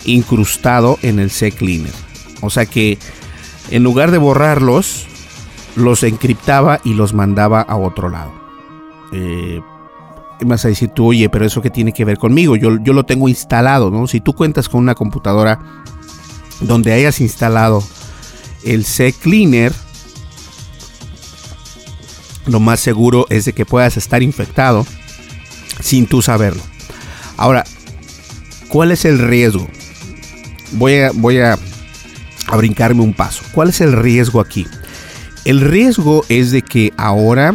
incrustado 0.04 0.98
en 1.02 1.18
el 1.18 1.30
CCleaner. 1.30 1.92
O 2.42 2.50
sea 2.50 2.66
que 2.66 2.98
en 3.70 3.82
lugar 3.82 4.10
de 4.10 4.18
borrarlos, 4.18 5.06
los 5.76 6.02
encriptaba 6.02 6.80
y 6.84 6.94
los 6.94 7.14
mandaba 7.14 7.60
a 7.60 7.76
otro 7.76 8.08
lado. 8.08 8.32
Eh, 9.12 9.60
vas 10.40 10.64
a 10.64 10.68
decir 10.68 10.88
tú, 10.90 11.06
oye, 11.06 11.28
pero 11.28 11.44
eso 11.44 11.62
que 11.62 11.70
tiene 11.70 11.92
que 11.92 12.04
ver 12.04 12.18
conmigo, 12.18 12.56
yo, 12.56 12.78
yo 12.82 12.92
lo 12.92 13.04
tengo 13.04 13.28
instalado, 13.28 13.90
¿no? 13.90 14.06
Si 14.06 14.20
tú 14.20 14.32
cuentas 14.32 14.68
con 14.68 14.80
una 14.80 14.94
computadora 14.94 15.60
donde 16.60 16.92
hayas 16.92 17.20
instalado 17.20 17.82
el 18.64 18.84
C-Cleaner, 18.84 19.72
lo 22.46 22.60
más 22.60 22.80
seguro 22.80 23.26
es 23.30 23.44
de 23.44 23.52
que 23.52 23.66
puedas 23.66 23.96
estar 23.96 24.22
infectado 24.22 24.86
sin 25.80 26.06
tú 26.06 26.22
saberlo. 26.22 26.62
Ahora, 27.36 27.64
¿cuál 28.68 28.92
es 28.92 29.04
el 29.04 29.18
riesgo? 29.18 29.68
Voy 30.72 31.00
a, 31.00 31.10
voy 31.12 31.38
a, 31.38 31.58
a 32.46 32.56
brincarme 32.56 33.02
un 33.02 33.14
paso. 33.14 33.42
¿Cuál 33.52 33.70
es 33.70 33.80
el 33.80 33.92
riesgo 33.92 34.40
aquí? 34.40 34.66
El 35.44 35.60
riesgo 35.60 36.24
es 36.28 36.50
de 36.50 36.62
que 36.62 36.92
ahora 36.96 37.54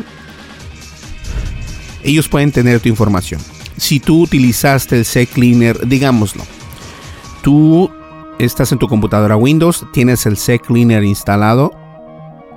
ellos 2.03 2.27
pueden 2.27 2.51
tener 2.51 2.79
tu 2.79 2.89
información. 2.89 3.41
Si 3.77 3.99
tú 3.99 4.21
utilizaste 4.21 4.97
el 4.97 5.05
C-Cleaner, 5.05 5.87
digámoslo, 5.87 6.43
tú 7.41 7.91
estás 8.39 8.71
en 8.71 8.79
tu 8.79 8.87
computadora 8.87 9.37
Windows, 9.37 9.85
tienes 9.93 10.25
el 10.25 10.37
CCleaner 10.37 11.03
instalado. 11.03 11.71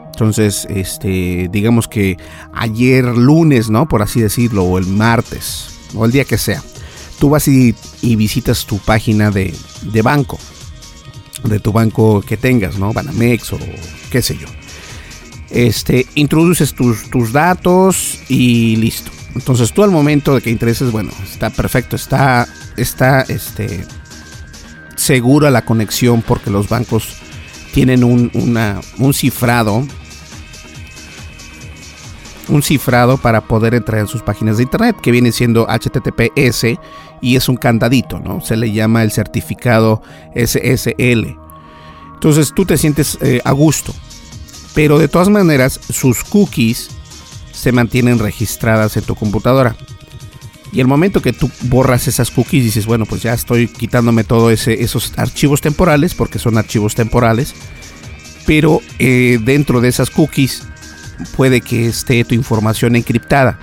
Entonces, 0.06 0.66
este, 0.68 1.48
digamos 1.50 1.86
que 1.86 2.16
ayer 2.52 3.04
lunes, 3.04 3.70
¿no? 3.70 3.86
Por 3.86 4.02
así 4.02 4.20
decirlo, 4.20 4.64
o 4.64 4.78
el 4.78 4.86
martes, 4.86 5.78
o 5.94 6.04
el 6.04 6.10
día 6.10 6.24
que 6.24 6.38
sea, 6.38 6.62
tú 7.20 7.30
vas 7.30 7.46
y, 7.46 7.74
visitas 8.02 8.66
tu 8.66 8.78
página 8.78 9.30
de, 9.30 9.54
de, 9.82 10.02
banco, 10.02 10.38
de 11.44 11.60
tu 11.60 11.72
banco 11.72 12.20
que 12.22 12.36
tengas, 12.36 12.78
¿no? 12.78 12.92
Banamex 12.92 13.52
o 13.52 13.58
qué 14.10 14.22
sé 14.22 14.36
yo. 14.36 14.48
Este, 15.50 16.06
introduces 16.14 16.74
tus, 16.74 17.08
tus 17.10 17.32
datos 17.32 18.18
y 18.28 18.76
listo. 18.76 19.12
Entonces 19.34 19.72
tú 19.72 19.84
al 19.84 19.90
momento 19.90 20.34
de 20.34 20.40
que 20.40 20.50
intereses, 20.50 20.90
bueno, 20.90 21.10
está 21.22 21.50
perfecto, 21.50 21.94
está, 21.94 22.48
está, 22.76 23.22
este, 23.22 23.86
segura 24.98 25.50
la 25.50 25.64
conexión 25.64 26.22
porque 26.22 26.50
los 26.50 26.68
bancos 26.68 27.16
tienen 27.72 28.04
un, 28.04 28.30
un 28.98 29.14
cifrado 29.14 29.86
un 32.48 32.62
cifrado 32.62 33.18
para 33.18 33.42
poder 33.42 33.74
entrar 33.74 34.00
en 34.00 34.06
sus 34.06 34.22
páginas 34.22 34.56
de 34.56 34.64
internet 34.64 34.96
que 35.00 35.10
viene 35.10 35.32
siendo 35.32 35.66
HTTPS 35.66 36.78
y 37.20 37.36
es 37.36 37.48
un 37.48 37.56
candadito, 37.56 38.18
¿no? 38.20 38.40
Se 38.40 38.56
le 38.56 38.72
llama 38.72 39.02
el 39.02 39.12
certificado 39.12 40.02
SSL. 40.34 41.36
Entonces 42.14 42.52
tú 42.54 42.64
te 42.64 42.78
sientes 42.78 43.18
eh, 43.20 43.40
a 43.44 43.52
gusto, 43.52 43.94
pero 44.74 44.98
de 44.98 45.08
todas 45.08 45.28
maneras 45.28 45.78
sus 45.90 46.24
cookies 46.24 46.90
se 47.52 47.72
mantienen 47.72 48.18
registradas 48.18 48.96
en 48.96 49.04
tu 49.04 49.14
computadora. 49.14 49.76
Y 50.72 50.80
el 50.80 50.86
momento 50.86 51.22
que 51.22 51.32
tú 51.32 51.50
borras 51.62 52.08
esas 52.08 52.30
cookies, 52.30 52.64
dices, 52.64 52.86
bueno, 52.86 53.06
pues 53.06 53.22
ya 53.22 53.32
estoy 53.32 53.68
quitándome 53.68 54.24
todos 54.24 54.68
esos 54.68 55.12
archivos 55.16 55.60
temporales, 55.60 56.14
porque 56.14 56.38
son 56.38 56.58
archivos 56.58 56.94
temporales. 56.94 57.54
Pero 58.46 58.80
eh, 58.98 59.38
dentro 59.42 59.80
de 59.80 59.88
esas 59.88 60.10
cookies 60.10 60.62
puede 61.36 61.60
que 61.60 61.86
esté 61.86 62.24
tu 62.24 62.34
información 62.34 62.96
encriptada. 62.96 63.58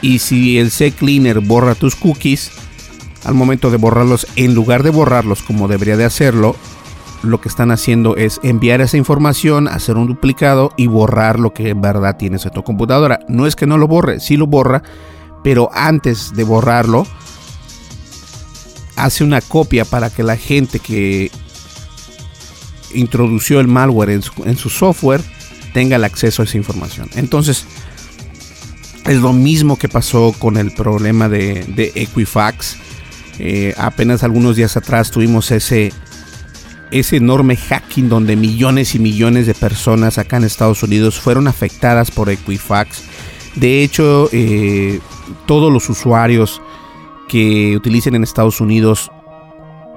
Y 0.00 0.18
si 0.18 0.58
el 0.58 0.70
CCleaner 0.70 1.40
borra 1.40 1.74
tus 1.74 1.94
cookies, 1.94 2.50
al 3.24 3.34
momento 3.34 3.70
de 3.70 3.76
borrarlos, 3.76 4.26
en 4.36 4.54
lugar 4.54 4.82
de 4.82 4.90
borrarlos 4.90 5.42
como 5.42 5.68
debería 5.68 5.96
de 5.96 6.04
hacerlo, 6.04 6.56
lo 7.22 7.40
que 7.40 7.48
están 7.48 7.70
haciendo 7.70 8.16
es 8.16 8.40
enviar 8.42 8.80
esa 8.80 8.96
información, 8.96 9.68
hacer 9.68 9.96
un 9.96 10.08
duplicado 10.08 10.72
y 10.76 10.88
borrar 10.88 11.38
lo 11.38 11.52
que 11.52 11.70
en 11.70 11.80
verdad 11.80 12.16
tienes 12.16 12.44
en 12.44 12.52
tu 12.52 12.64
computadora. 12.64 13.20
No 13.28 13.46
es 13.46 13.54
que 13.54 13.66
no 13.66 13.78
lo 13.78 13.86
borre, 13.86 14.18
sí 14.18 14.36
lo 14.36 14.48
borra, 14.48 14.82
pero 15.42 15.70
antes 15.72 16.34
de 16.34 16.44
borrarlo, 16.44 17.06
hace 18.96 19.24
una 19.24 19.40
copia 19.40 19.84
para 19.84 20.10
que 20.10 20.22
la 20.22 20.36
gente 20.36 20.78
que 20.78 21.30
introdució 22.94 23.60
el 23.60 23.68
malware 23.68 24.10
en 24.10 24.56
su, 24.56 24.70
software 24.70 25.22
tenga 25.72 25.96
el 25.96 26.04
acceso 26.04 26.42
a 26.42 26.44
esa 26.44 26.56
información. 26.56 27.08
Entonces, 27.14 27.64
es 29.04 29.16
lo 29.16 29.32
mismo 29.32 29.78
que 29.78 29.88
pasó 29.88 30.34
con 30.38 30.56
el 30.56 30.72
problema 30.72 31.28
de, 31.28 31.92
Equifax. 31.94 32.76
Eh, 33.38 33.74
apenas 33.78 34.22
algunos 34.22 34.56
días 34.56 34.76
atrás 34.76 35.10
tuvimos 35.10 35.50
ese, 35.50 35.92
ese 36.90 37.16
enorme 37.16 37.56
hacking 37.56 38.08
donde 38.08 38.36
millones 38.36 38.94
y 38.94 38.98
millones 38.98 39.46
de 39.46 39.54
personas 39.54 40.18
acá 40.18 40.36
en 40.36 40.44
Estados 40.44 40.82
Unidos 40.82 41.18
fueron 41.18 41.48
afectadas 41.48 42.10
por 42.10 42.28
Equifax. 42.28 43.02
De 43.56 43.82
hecho, 43.82 44.28
eh, 44.32 45.00
todos 45.46 45.72
los 45.72 45.88
usuarios 45.88 46.60
que 47.28 47.76
utilicen 47.76 48.14
en 48.14 48.22
Estados 48.22 48.60
Unidos 48.60 49.10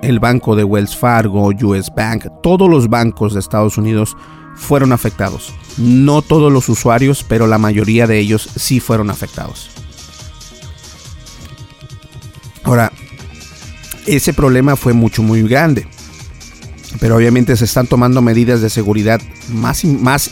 el 0.02 0.20
banco 0.20 0.56
de 0.56 0.64
Wells 0.64 0.96
Fargo, 0.96 1.50
US 1.50 1.92
Bank, 1.96 2.28
todos 2.44 2.70
los 2.70 2.90
bancos 2.90 3.34
de 3.34 3.40
Estados 3.40 3.78
Unidos 3.78 4.16
fueron 4.56 4.94
afectados. 4.94 5.54
No 5.78 6.22
todos 6.22 6.52
los 6.52 6.70
usuarios, 6.70 7.26
pero 7.28 7.48
la 7.48 7.58
mayoría 7.58 8.08
de 8.08 8.20
ellos 8.20 8.50
sí 8.56 8.80
fueron 8.80 9.10
afectados. 9.10 9.70
Ahora, 12.64 12.92
ese 14.06 14.34
problema 14.34 14.76
fue 14.76 14.94
mucho, 14.94 15.22
muy 15.22 15.44
grande. 15.44 15.88
Pero 17.00 17.18
obviamente 17.18 17.56
se 17.58 17.66
están 17.66 17.88
tomando 17.88 18.22
medidas 18.22 18.62
de 18.62 18.70
seguridad 18.70 19.22
más, 19.50 19.84
más, 19.84 20.32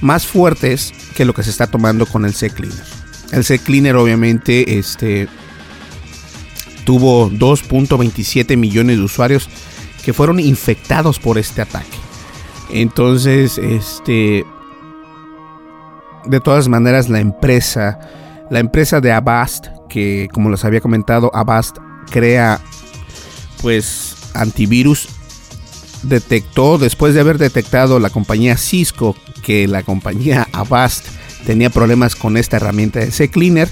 más 0.00 0.26
fuertes 0.26 0.92
que 1.16 1.24
lo 1.24 1.32
que 1.32 1.42
se 1.42 1.50
está 1.50 1.66
tomando 1.66 2.06
con 2.06 2.24
el 2.24 2.34
C-Cleaner. 2.34 3.05
El 3.32 3.44
C-Cleaner 3.44 3.96
obviamente 3.96 4.78
este, 4.78 5.28
tuvo 6.84 7.30
2.27 7.30 8.56
millones 8.56 8.98
de 8.98 9.02
usuarios 9.02 9.48
que 10.04 10.12
fueron 10.12 10.38
infectados 10.40 11.18
por 11.18 11.36
este 11.36 11.62
ataque. 11.62 11.98
Entonces, 12.70 13.58
este, 13.58 14.44
de 16.24 16.40
todas 16.40 16.68
maneras, 16.68 17.08
la 17.08 17.20
empresa, 17.20 17.98
la 18.50 18.60
empresa 18.60 19.00
de 19.00 19.12
Avast, 19.12 19.66
que 19.88 20.28
como 20.32 20.50
les 20.50 20.64
había 20.64 20.80
comentado, 20.80 21.30
Avast 21.34 21.78
crea 22.10 22.60
pues 23.62 24.14
antivirus, 24.34 25.08
detectó, 26.02 26.78
después 26.78 27.14
de 27.14 27.20
haber 27.20 27.38
detectado 27.38 27.98
la 27.98 28.10
compañía 28.10 28.56
Cisco 28.56 29.16
que 29.42 29.66
la 29.66 29.82
compañía 29.82 30.46
Avast 30.52 31.06
tenía 31.46 31.70
problemas 31.70 32.16
con 32.16 32.36
esta 32.36 32.56
herramienta 32.56 32.98
de 32.98 33.12
C-Cleaner, 33.12 33.68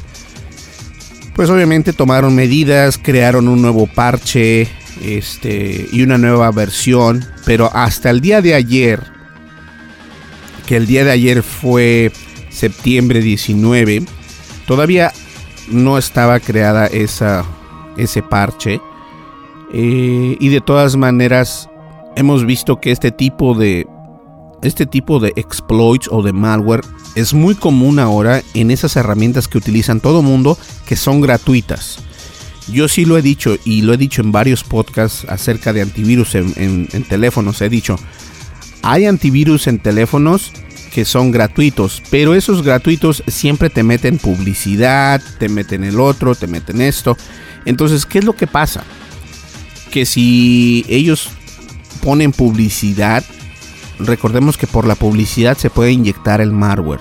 pues 1.35 1.51
obviamente 1.51 1.93
tomaron 1.93 2.35
medidas, 2.35 2.97
crearon 2.97 3.49
un 3.49 3.61
nuevo 3.61 3.87
parche 3.87 4.69
este, 5.03 5.89
y 5.93 6.03
una 6.03 6.17
nueva 6.17 6.53
versión, 6.53 7.27
pero 7.45 7.69
hasta 7.75 8.11
el 8.11 8.21
día 8.21 8.41
de 8.41 8.55
ayer, 8.55 9.03
que 10.67 10.77
el 10.77 10.87
día 10.87 11.05
de 11.05 11.11
ayer 11.11 11.43
fue 11.43 12.13
septiembre 12.49 13.21
19, 13.21 14.05
todavía 14.67 15.13
no 15.69 15.99
estaba 15.99 16.39
creada 16.39 16.87
esa, 16.87 17.45
ese 17.97 18.23
parche. 18.23 18.81
Eh, 19.73 20.37
y 20.39 20.49
de 20.51 20.61
todas 20.61 20.95
maneras, 20.95 21.69
hemos 22.15 22.47
visto 22.47 22.81
que 22.81 22.93
este 22.93 23.11
tipo 23.11 23.55
de 23.55 23.89
este 24.65 24.87
tipo 24.87 25.21
de 25.21 25.33
exploits 25.37 26.09
o 26.11 26.23
de 26.23 26.33
malware 26.33 26.81
es 27.15 27.35
muy 27.35 27.55
común 27.55 27.99
ahora 27.99 28.43
en 28.55 28.71
esas 28.71 28.97
herramientas 28.97 29.47
que 29.47 29.59
utilizan 29.59 30.01
todo 30.01 30.23
mundo 30.23 30.59
que 30.87 30.97
son 30.97 31.21
gratuitas. 31.21 31.99
Yo 32.73 32.89
sí 32.89 33.05
lo 33.05 33.19
he 33.19 33.23
dicho 33.23 33.57
y 33.65 33.83
lo 33.83 33.93
he 33.93 33.99
dicho 33.99 34.23
en 34.23 34.33
varios 34.33 34.65
podcasts 34.65 35.27
acerca 35.29 35.73
de 35.73 35.83
antivirus 35.83 36.35
en, 36.35 36.89
teléfonos. 37.09 37.61
He 37.61 37.69
dicho, 37.69 37.97
hay 38.83 39.05
antivirus 39.05 39.67
en 39.67 39.79
teléfonos 39.79 40.51
que 40.93 41.05
son 41.05 41.31
gratuitos, 41.31 42.03
pero 42.11 42.35
esos 42.35 42.63
gratuitos 42.63 43.23
siempre 43.27 43.69
te 43.69 43.83
meten 43.83 44.19
publicidad, 44.19 45.21
te 45.39 45.49
meten 45.49 45.85
el 45.85 46.01
otro, 46.01 46.35
te 46.35 46.47
meten 46.47 46.81
esto. 46.81 47.19
Entonces, 47.67 48.07
¿qué 48.07 48.21
es 48.21 48.25
lo 48.25 48.35
que 48.35 48.47
pasa? 48.47 48.85
Que 49.91 50.07
si 50.07 50.87
ellos 50.89 51.29
ponen 52.01 52.33
publicidad, 52.33 53.25
recordemos 53.99 54.57
que 54.57 54.67
por 54.67 54.87
la 54.87 54.95
publicidad 54.95 55.57
se 55.57 55.71
puede 55.71 55.93
inyectar 55.93 56.41
el 56.41 56.53
malware. 56.53 57.01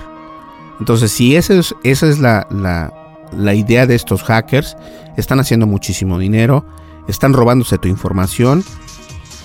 Entonces, 0.80 1.12
si 1.12 1.36
esa 1.36 1.54
es, 1.54 1.74
esa 1.82 2.08
es 2.08 2.18
la, 2.18 2.46
la, 2.50 3.54
idea 3.54 3.86
de 3.86 3.94
estos 3.94 4.22
hackers, 4.22 4.76
están 5.16 5.40
haciendo 5.40 5.66
muchísimo 5.66 6.18
dinero, 6.18 6.66
están 7.08 7.32
robándose 7.32 7.78
tu 7.78 7.88
información 7.88 8.64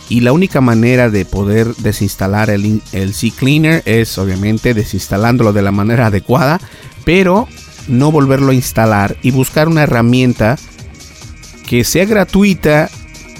y 0.10 0.22
la 0.22 0.32
única 0.32 0.60
manera 0.60 1.10
de 1.10 1.26
poder 1.26 1.76
desinstalar 1.76 2.50
el, 2.50 2.82
el 2.94 3.14
C-Cleaner 3.14 3.84
es 3.86 4.18
obviamente 4.18 4.74
desinstalándolo 4.74 5.54
de 5.54 5.62
la 5.62 5.72
manera 5.72 6.08
adecuada, 6.08 6.60
pero 7.06 7.48
no 7.88 8.12
volverlo 8.12 8.52
a 8.52 8.56
instalar 8.56 9.18
y 9.22 9.32
buscar 9.32 9.68
una 9.68 9.84
herramienta 9.84 10.58
que 11.68 11.84
sea 11.84 12.06
gratuita 12.06 12.90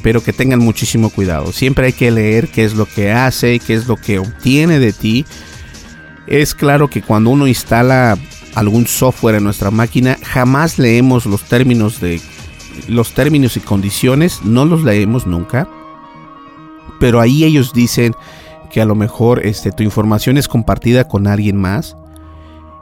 pero 0.02 0.24
que 0.24 0.34
tengan 0.34 0.60
muchísimo 0.60 1.10
cuidado. 1.10 1.52
Siempre 1.52 1.88
hay 1.88 1.94
que 1.94 2.12
leer 2.12 2.50
qué 2.50 2.64
es 2.64 2.74
lo 2.74 2.86
que 2.86 3.12
hace, 3.12 3.60
qué 3.60 3.74
es 3.74 3.88
lo 3.88 3.98
que 3.98 4.20
obtiene 4.20 4.80
de 4.80 4.94
ti. 4.94 5.26
Es 6.28 6.54
claro 6.54 6.90
que 6.90 7.02
cuando 7.02 7.30
uno 7.32 7.48
instala 7.48 8.18
algún 8.56 8.88
software 8.88 9.36
en 9.36 9.44
nuestra 9.44 9.72
máquina, 9.72 10.18
jamás 10.24 10.78
leemos 10.78 11.26
los 11.26 11.44
términos 11.44 12.00
de 12.00 12.22
los 12.88 13.14
términos 13.14 13.58
y 13.58 13.60
condiciones, 13.60 14.42
no 14.44 14.66
los 14.66 14.84
leemos 14.84 15.28
nunca. 15.28 15.68
Pero 17.00 17.20
ahí 17.20 17.44
ellos 17.44 17.74
dicen 17.74 18.14
que 18.72 18.82
a 18.82 18.86
lo 18.86 18.96
mejor 18.96 19.46
este, 19.46 19.72
tu 19.72 19.84
información 19.84 20.38
es 20.38 20.48
compartida 20.48 21.08
con 21.08 21.28
alguien 21.28 21.58
más. 21.58 21.96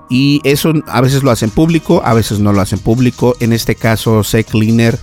Y 0.10 0.39
eso 0.43 0.73
a 0.88 1.01
veces 1.01 1.23
lo 1.23 1.32
hacen 1.32 1.49
público, 1.49 2.01
a 2.06 2.13
veces 2.13 2.39
no 2.39 2.53
lo 2.53 2.62
hacen 2.62 2.80
público. 2.80 3.36
En 3.39 3.51
este 3.51 3.75
caso, 3.75 4.21
CCleaner 4.23 4.97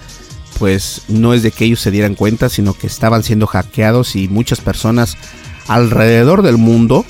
pues 0.59 1.03
no 1.09 1.35
es 1.35 1.43
de 1.43 1.51
que 1.51 1.65
ellos 1.65 1.81
se 1.81 1.91
dieran 1.91 2.15
cuenta, 2.15 2.49
sino 2.49 2.75
que 2.75 2.87
estaban 2.87 3.23
siendo 3.23 3.47
hackeados 3.47 4.17
y 4.17 4.29
muchas 4.29 4.61
personas 4.61 5.17
alrededor 5.69 6.43
del 6.43 6.59
mundo 6.59 7.05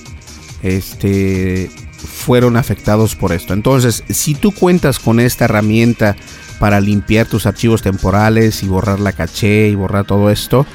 este, 0.63 1.71
fueron 1.97 2.57
afectados 2.57 3.15
por 3.15 3.33
esto. 3.33 3.53
Entonces, 3.53 4.05
si 4.09 4.35
tú 4.35 4.53
cuentas 4.53 4.99
con 4.99 5.21
esta 5.21 5.45
herramienta 5.45 6.17
para 6.59 6.81
limpiar 6.81 7.27
tus 7.27 7.47
archivos 7.47 7.83
temporales 7.83 8.63
y 8.63 8.69
borrar 8.69 9.01
la 9.01 9.13
caché 9.13 9.69
y 9.69 9.75
borrar 9.75 10.07
todo 10.07 10.31
esto, 10.31 10.67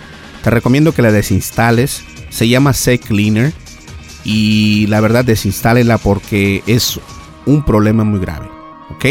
te 0.43 0.49
recomiendo 0.49 0.93
que 0.93 1.01
la 1.01 1.11
desinstales. 1.11 2.03
Se 2.29 2.47
llama 2.47 2.73
CCleaner 2.73 3.53
y 4.23 4.85
la 4.87 5.01
verdad 5.01 5.25
desinstálela 5.25 5.97
porque 5.97 6.63
es 6.67 6.99
un 7.45 7.63
problema 7.63 8.03
muy 8.03 8.19
grave. 8.19 8.47
¿Ok? 8.91 9.05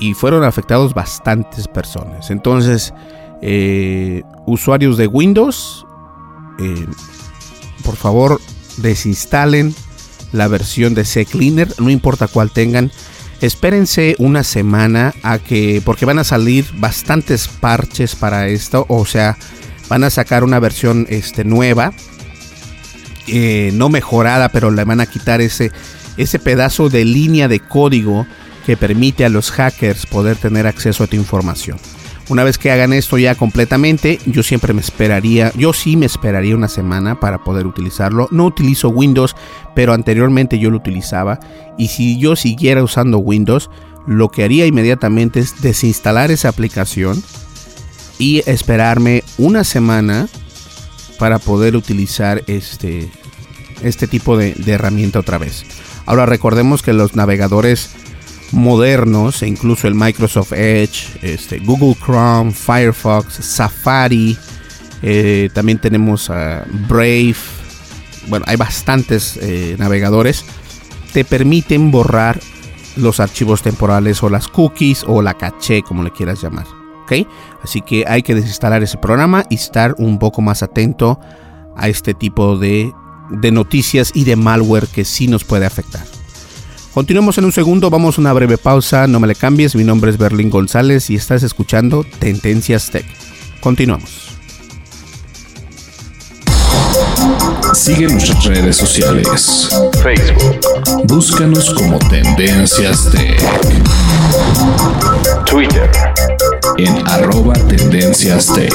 Y 0.00 0.14
fueron 0.14 0.44
afectados 0.44 0.94
bastantes 0.94 1.68
personas. 1.68 2.30
Entonces, 2.30 2.92
eh, 3.42 4.22
usuarios 4.46 4.96
de 4.96 5.06
Windows, 5.06 5.86
eh, 6.58 6.86
por 7.84 7.96
favor 7.96 8.40
desinstalen 8.78 9.74
la 10.32 10.48
versión 10.48 10.94
de 10.94 11.04
CCleaner, 11.04 11.74
no 11.78 11.90
importa 11.90 12.26
cuál 12.26 12.50
tengan. 12.50 12.90
Espérense 13.40 14.16
una 14.18 14.42
semana 14.42 15.14
a 15.22 15.38
que, 15.38 15.82
porque 15.84 16.06
van 16.06 16.18
a 16.18 16.24
salir 16.24 16.66
bastantes 16.76 17.48
parches 17.48 18.16
para 18.16 18.48
esto, 18.48 18.86
o 18.88 19.04
sea, 19.04 19.36
van 19.88 20.04
a 20.04 20.10
sacar 20.10 20.44
una 20.44 20.58
versión 20.58 21.06
este, 21.10 21.44
nueva, 21.44 21.92
eh, 23.26 23.70
no 23.74 23.88
mejorada, 23.88 24.48
pero 24.48 24.70
le 24.70 24.84
van 24.84 25.00
a 25.00 25.06
quitar 25.06 25.40
ese, 25.40 25.72
ese 26.16 26.38
pedazo 26.38 26.88
de 26.88 27.04
línea 27.04 27.48
de 27.48 27.60
código 27.60 28.26
que 28.64 28.76
permite 28.76 29.24
a 29.24 29.28
los 29.28 29.50
hackers 29.50 30.06
poder 30.06 30.36
tener 30.36 30.66
acceso 30.66 31.04
a 31.04 31.06
tu 31.06 31.16
información. 31.16 31.78
Una 32.30 32.42
vez 32.42 32.56
que 32.56 32.70
hagan 32.70 32.94
esto 32.94 33.18
ya 33.18 33.34
completamente, 33.34 34.18
yo 34.24 34.42
siempre 34.42 34.72
me 34.72 34.80
esperaría, 34.80 35.52
yo 35.56 35.74
sí 35.74 35.96
me 35.96 36.06
esperaría 36.06 36.56
una 36.56 36.68
semana 36.68 37.20
para 37.20 37.44
poder 37.44 37.66
utilizarlo. 37.66 38.28
No 38.30 38.46
utilizo 38.46 38.88
Windows, 38.88 39.36
pero 39.74 39.92
anteriormente 39.92 40.58
yo 40.58 40.70
lo 40.70 40.78
utilizaba. 40.78 41.38
Y 41.76 41.88
si 41.88 42.18
yo 42.18 42.34
siguiera 42.34 42.82
usando 42.82 43.18
Windows, 43.18 43.68
lo 44.06 44.30
que 44.30 44.42
haría 44.42 44.64
inmediatamente 44.64 45.40
es 45.40 45.60
desinstalar 45.60 46.30
esa 46.30 46.48
aplicación 46.48 47.22
y 48.18 48.42
esperarme 48.46 49.22
una 49.36 49.62
semana 49.62 50.26
para 51.18 51.38
poder 51.38 51.76
utilizar 51.76 52.42
este, 52.46 53.10
este 53.82 54.06
tipo 54.06 54.38
de, 54.38 54.54
de 54.54 54.72
herramienta 54.72 55.18
otra 55.18 55.36
vez. 55.36 55.64
Ahora 56.06 56.24
recordemos 56.24 56.82
que 56.82 56.94
los 56.94 57.16
navegadores 57.16 57.90
modernos, 58.54 59.42
e 59.42 59.48
incluso 59.48 59.88
el 59.88 59.94
Microsoft 59.94 60.52
Edge, 60.52 61.18
este, 61.22 61.58
Google 61.58 61.96
Chrome, 62.02 62.52
Firefox, 62.52 63.34
Safari, 63.34 64.36
eh, 65.02 65.50
también 65.52 65.78
tenemos 65.78 66.28
Brave, 66.88 67.36
bueno, 68.28 68.44
hay 68.48 68.56
bastantes 68.56 69.38
eh, 69.42 69.76
navegadores, 69.78 70.44
te 71.12 71.24
permiten 71.24 71.90
borrar 71.90 72.40
los 72.96 73.20
archivos 73.20 73.62
temporales 73.62 74.22
o 74.22 74.30
las 74.30 74.48
cookies 74.48 75.04
o 75.06 75.20
la 75.20 75.34
caché, 75.34 75.82
como 75.82 76.02
le 76.02 76.10
quieras 76.10 76.42
llamar. 76.42 76.66
¿ok? 77.02 77.26
Así 77.62 77.80
que 77.82 78.04
hay 78.06 78.22
que 78.22 78.34
desinstalar 78.34 78.82
ese 78.82 78.98
programa 78.98 79.44
y 79.50 79.56
estar 79.56 79.94
un 79.98 80.18
poco 80.18 80.42
más 80.42 80.62
atento 80.62 81.20
a 81.76 81.88
este 81.88 82.14
tipo 82.14 82.56
de, 82.56 82.92
de 83.30 83.50
noticias 83.50 84.12
y 84.14 84.24
de 84.24 84.36
malware 84.36 84.86
que 84.86 85.04
sí 85.04 85.28
nos 85.28 85.44
puede 85.44 85.66
afectar. 85.66 86.04
Continuemos 86.94 87.36
en 87.38 87.44
un 87.44 87.50
segundo, 87.50 87.90
vamos 87.90 88.16
a 88.16 88.20
una 88.20 88.32
breve 88.32 88.56
pausa, 88.56 89.08
no 89.08 89.18
me 89.18 89.26
le 89.26 89.34
cambies, 89.34 89.74
mi 89.74 89.82
nombre 89.82 90.12
es 90.12 90.16
Berlín 90.16 90.48
González 90.48 91.10
y 91.10 91.16
estás 91.16 91.42
escuchando 91.42 92.06
Tendencias 92.20 92.88
Tech. 92.88 93.04
Continuamos. 93.58 94.28
Sigue 97.74 98.06
nuestras 98.06 98.44
redes 98.44 98.76
sociales. 98.76 99.68
Facebook. 100.04 100.60
Búscanos 101.06 101.74
como 101.74 101.98
Tendencias 101.98 103.10
Tech. 103.10 103.42
Twitter. 105.46 105.90
En 106.78 107.04
arroba 107.08 107.54
Tendencias 107.54 108.54
Tech. 108.54 108.72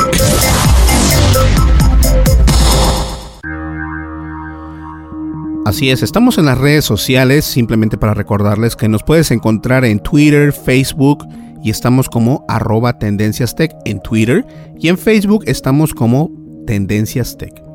Así 5.70 5.92
es, 5.92 6.02
estamos 6.02 6.40
en 6.40 6.46
las 6.46 6.58
redes 6.58 6.84
sociales, 6.84 7.46
simplemente 7.46 7.96
para 7.96 8.16
recordarles 8.16 8.76
que 8.76 8.90
nos 8.90 9.04
puedes 9.04 9.30
encontrar 9.30 9.86
en 9.86 10.00
Twitter, 10.00 10.52
Facebook 10.52 11.28
y 11.62 11.70
estamos 11.70 12.10
como 12.10 12.44
arroba 12.48 12.98
Tendencias 12.98 13.54
Tech 13.54 13.76
en 13.86 14.02
Twitter 14.02 14.48
y 14.80 14.88
en 14.88 14.98
Facebook 14.98 15.44
estamos 15.46 15.94
como 15.94 16.32
Tendencias 16.66 17.38
Tech. 17.38 17.69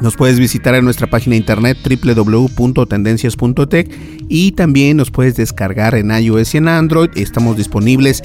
Nos 0.00 0.16
puedes 0.16 0.38
visitar 0.38 0.74
en 0.74 0.84
nuestra 0.84 1.08
página 1.08 1.34
de 1.34 1.38
internet 1.38 1.76
www.tendencias.tech 1.84 3.90
y 4.28 4.52
también 4.52 4.96
nos 4.96 5.10
puedes 5.10 5.36
descargar 5.36 5.94
en 5.94 6.10
iOS 6.10 6.54
y 6.54 6.58
en 6.58 6.68
Android. 6.68 7.10
Estamos 7.16 7.58
disponibles 7.58 8.22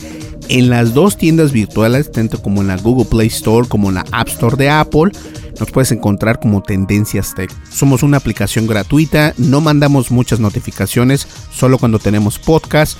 en 0.47 0.69
las 0.69 0.93
dos 0.93 1.17
tiendas 1.17 1.51
virtuales, 1.51 2.11
tanto 2.11 2.41
como 2.41 2.61
en 2.61 2.67
la 2.67 2.77
Google 2.77 3.05
Play 3.05 3.27
Store 3.27 3.67
como 3.67 3.89
en 3.89 3.95
la 3.95 4.05
App 4.13 4.29
Store 4.29 4.55
de 4.55 4.69
Apple. 4.69 5.11
Nos 5.59 5.71
puedes 5.71 5.91
encontrar 5.91 6.39
como 6.39 6.63
Tendencias 6.63 7.35
Tech. 7.35 7.51
Somos 7.69 8.03
una 8.03 8.17
aplicación 8.17 8.67
gratuita, 8.67 9.33
no 9.37 9.59
mandamos 9.59 10.11
muchas 10.11 10.39
notificaciones, 10.39 11.27
solo 11.51 11.77
cuando 11.77 11.99
tenemos 11.99 12.39
podcast 12.39 12.97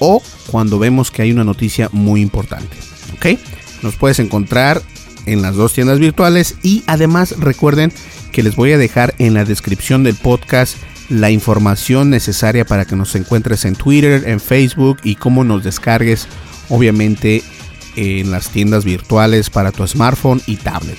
o 0.00 0.22
cuando 0.50 0.78
vemos 0.78 1.10
que 1.10 1.22
hay 1.22 1.32
una 1.32 1.44
noticia 1.44 1.88
muy 1.92 2.20
importante. 2.20 2.76
¿Ok? 3.14 3.38
Nos 3.82 3.96
puedes 3.96 4.18
encontrar 4.18 4.82
en 5.26 5.42
las 5.42 5.54
dos 5.54 5.74
tiendas 5.74 5.98
virtuales 5.98 6.56
y 6.62 6.82
además 6.86 7.34
recuerden 7.38 7.92
que 8.32 8.42
les 8.42 8.56
voy 8.56 8.72
a 8.72 8.78
dejar 8.78 9.14
en 9.18 9.34
la 9.34 9.44
descripción 9.44 10.04
del 10.04 10.14
podcast 10.14 10.76
la 11.08 11.30
información 11.30 12.10
necesaria 12.10 12.64
para 12.64 12.84
que 12.84 12.96
nos 12.96 13.14
encuentres 13.14 13.64
en 13.64 13.74
Twitter, 13.74 14.24
en 14.26 14.40
Facebook 14.40 14.98
y 15.02 15.14
cómo 15.14 15.44
nos 15.44 15.64
descargues 15.64 16.28
obviamente 16.68 17.42
en 17.96 18.30
las 18.30 18.50
tiendas 18.50 18.84
virtuales 18.84 19.50
para 19.50 19.72
tu 19.72 19.86
smartphone 19.86 20.40
y 20.46 20.56
tablet. 20.56 20.98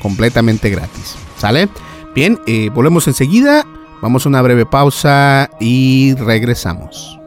Completamente 0.00 0.70
gratis. 0.70 1.16
¿Sale? 1.36 1.68
Bien, 2.14 2.38
eh, 2.46 2.70
volvemos 2.72 3.06
enseguida. 3.08 3.66
Vamos 4.00 4.24
a 4.24 4.28
una 4.30 4.40
breve 4.40 4.64
pausa 4.64 5.50
y 5.60 6.14
regresamos. 6.14 7.18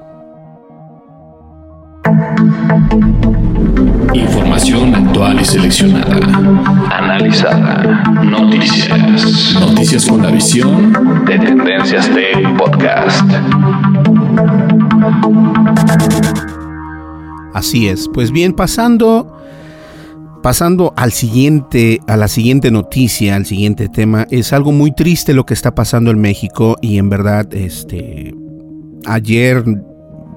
Actual 5.14 5.40
y 5.40 5.46
seleccionada. 5.46 6.16
Analizada. 6.90 8.04
Noticias. 8.24 9.54
Noticias 9.60 10.08
con 10.08 10.24
la 10.24 10.32
visión 10.32 10.92
de 11.26 11.38
Tendencias 11.38 12.10
Tech 12.10 12.58
Podcast. 12.58 13.22
Así 17.54 17.90
es. 17.90 18.10
Pues 18.12 18.32
bien, 18.32 18.54
pasando 18.54 19.38
pasando 20.42 20.94
al 20.98 21.12
siguiente 21.12 22.00
a 22.08 22.18
la 22.18 22.28
siguiente 22.28 22.72
noticia, 22.72 23.36
al 23.36 23.46
siguiente 23.46 23.90
tema, 23.90 24.26
es 24.32 24.52
algo 24.52 24.72
muy 24.72 24.96
triste 24.96 25.36
lo 25.36 25.46
que 25.46 25.54
está 25.54 25.76
pasando 25.76 26.10
en 26.10 26.20
México 26.22 26.76
y 26.82 26.98
en 26.98 27.10
verdad 27.10 27.54
este 27.54 28.34
ayer 29.06 29.64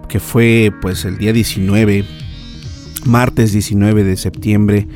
que 0.07 0.21
fue 0.21 0.71
pues 0.83 1.07
el 1.07 1.17
día 1.17 1.33
19 1.33 2.26
martes 3.07 3.53
19 3.53 4.05
de 4.05 4.17
septiembre 4.17 4.87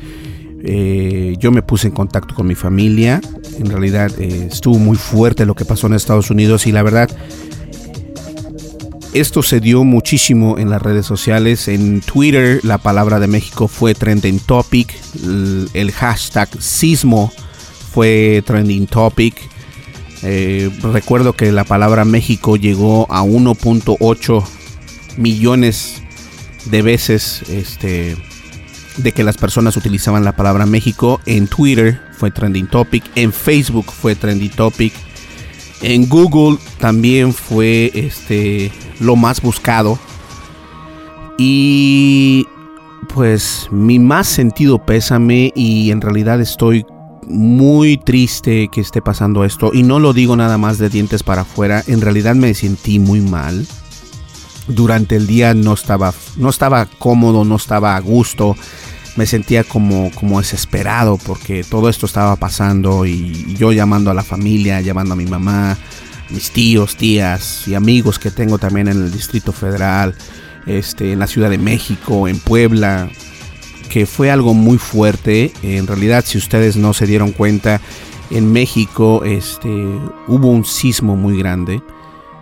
eh, 0.63 1.35
yo 1.39 1.51
me 1.51 1.63
puse 1.63 1.87
en 1.87 1.93
contacto 1.93 2.35
con 2.35 2.47
mi 2.47 2.55
familia 2.55 3.21
en 3.57 3.65
realidad 3.67 4.11
eh, 4.19 4.47
estuvo 4.51 4.77
muy 4.77 4.97
fuerte 4.97 5.45
lo 5.45 5.55
que 5.55 5.65
pasó 5.65 5.87
en 5.87 5.93
Estados 5.93 6.29
Unidos 6.29 6.67
y 6.67 6.71
la 6.71 6.83
verdad 6.83 7.09
esto 9.13 9.43
se 9.43 9.59
dio 9.59 9.83
muchísimo 9.83 10.57
en 10.57 10.69
las 10.69 10.81
redes 10.81 11.05
sociales. 11.05 11.67
En 11.67 11.99
Twitter 11.99 12.61
la 12.63 12.77
palabra 12.77 13.19
de 13.19 13.27
México 13.27 13.67
fue 13.67 13.93
trending 13.93 14.39
topic. 14.39 14.95
El, 15.73 15.91
hashtag 15.91 16.49
sismo 16.61 17.31
fue 17.93 18.41
trending 18.45 18.87
topic. 18.87 19.35
Eh, 20.23 20.69
recuerdo 20.81 21.33
que 21.33 21.51
la 21.51 21.65
palabra 21.65 22.05
México 22.05 22.55
llegó 22.55 23.05
a 23.11 23.23
1.8 23.23 24.45
millones 25.17 26.01
de 26.65 26.81
veces 26.81 27.43
este, 27.49 28.17
de 28.97 29.11
que 29.11 29.23
las 29.23 29.37
personas 29.37 29.77
utilizaban 29.77 30.23
la 30.23 30.35
palabra 30.35 30.65
México. 30.65 31.19
En 31.25 31.47
Twitter 31.47 32.01
fue 32.13 32.31
trending 32.31 32.67
topic. 32.67 33.03
En 33.15 33.33
Facebook 33.33 33.91
fue 33.91 34.15
trending 34.15 34.51
topic. 34.51 34.93
En 35.81 36.07
Google 36.07 36.57
también 36.79 37.33
fue 37.33 37.91
este 37.93 38.71
lo 38.99 39.15
más 39.15 39.41
buscado. 39.41 39.97
Y 41.37 42.45
pues 43.13 43.67
mi 43.71 43.99
más 43.99 44.27
sentido 44.27 44.85
pésame 44.85 45.51
y 45.55 45.91
en 45.91 46.01
realidad 46.01 46.39
estoy 46.39 46.85
muy 47.27 47.97
triste 47.97 48.69
que 48.71 48.81
esté 48.81 49.01
pasando 49.01 49.43
esto 49.43 49.71
y 49.73 49.83
no 49.83 49.99
lo 49.99 50.13
digo 50.13 50.35
nada 50.35 50.57
más 50.57 50.77
de 50.77 50.89
dientes 50.89 51.23
para 51.23 51.41
afuera, 51.41 51.83
en 51.87 52.01
realidad 52.01 52.35
me 52.35 52.53
sentí 52.53 52.99
muy 52.99 53.21
mal. 53.21 53.65
Durante 54.67 55.15
el 55.15 55.27
día 55.27 55.53
no 55.53 55.73
estaba 55.73 56.13
no 56.37 56.49
estaba 56.49 56.85
cómodo, 56.85 57.45
no 57.45 57.55
estaba 57.55 57.95
a 57.95 57.99
gusto. 57.99 58.55
Me 59.15 59.25
sentía 59.25 59.63
como 59.63 60.11
como 60.11 60.39
desesperado 60.39 61.17
porque 61.17 61.63
todo 61.63 61.89
esto 61.89 62.05
estaba 62.05 62.35
pasando 62.35 63.05
y 63.05 63.55
yo 63.55 63.71
llamando 63.71 64.11
a 64.11 64.13
la 64.13 64.23
familia, 64.23 64.79
llamando 64.81 65.13
a 65.13 65.17
mi 65.17 65.25
mamá, 65.25 65.77
mis 66.29 66.51
tíos, 66.51 66.95
tías 66.95 67.67
y 67.67 67.75
amigos 67.75 68.19
que 68.19 68.31
tengo 68.31 68.57
también 68.57 68.87
en 68.87 69.03
el 69.03 69.11
Distrito 69.11 69.51
Federal, 69.51 70.15
este, 70.65 71.11
en 71.11 71.19
la 71.19 71.27
Ciudad 71.27 71.49
de 71.49 71.57
México, 71.57 72.27
en 72.27 72.39
Puebla, 72.39 73.09
que 73.89 74.05
fue 74.05 74.31
algo 74.31 74.53
muy 74.53 74.77
fuerte. 74.77 75.51
En 75.61 75.87
realidad, 75.87 76.23
si 76.25 76.37
ustedes 76.37 76.77
no 76.77 76.93
se 76.93 77.05
dieron 77.05 77.31
cuenta, 77.31 77.81
en 78.29 78.51
México 78.51 79.23
este, 79.25 79.67
hubo 79.67 80.47
un 80.47 80.65
sismo 80.65 81.15
muy 81.15 81.37
grande. 81.37 81.81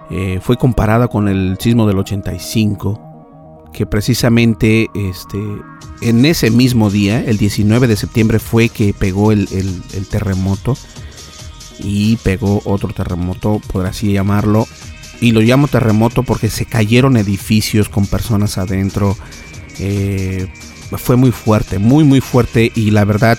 Eh, 0.09 0.39
fue 0.41 0.57
comparado 0.57 1.09
con 1.09 1.27
el 1.27 1.57
sismo 1.59 1.87
del 1.87 1.99
85. 1.99 3.05
que 3.71 3.85
precisamente 3.85 4.87
este, 4.95 5.37
en 6.01 6.25
ese 6.25 6.49
mismo 6.49 6.89
día, 6.89 7.23
el 7.23 7.37
19 7.37 7.87
de 7.87 7.95
septiembre, 7.95 8.39
fue 8.39 8.69
que 8.69 8.93
pegó 8.93 9.31
el, 9.31 9.47
terremoto 10.09 10.75
y 11.77 12.15
pegó 12.17 12.61
otro 12.65 12.89
terremoto, 12.93 13.61
por 13.71 13.85
así 13.85 14.11
llamarlo. 14.11 14.67
Y 15.21 15.33
lo 15.33 15.41
llamo 15.41 15.67
terremoto 15.67 16.23
porque 16.23 16.49
se 16.49 16.65
cayeron 16.65 17.15
edificios 17.15 17.89
con 17.89 18.07
personas 18.07 18.57
adentro. 18.57 19.15
Eh, 19.77 20.47
fue 20.97 21.15
muy 21.15 21.31
fuerte, 21.31 21.77
muy 21.77 22.03
muy 22.03 22.21
fuerte 22.21 22.71
y 22.73 22.91
la 22.91 23.05
verdad 23.05 23.37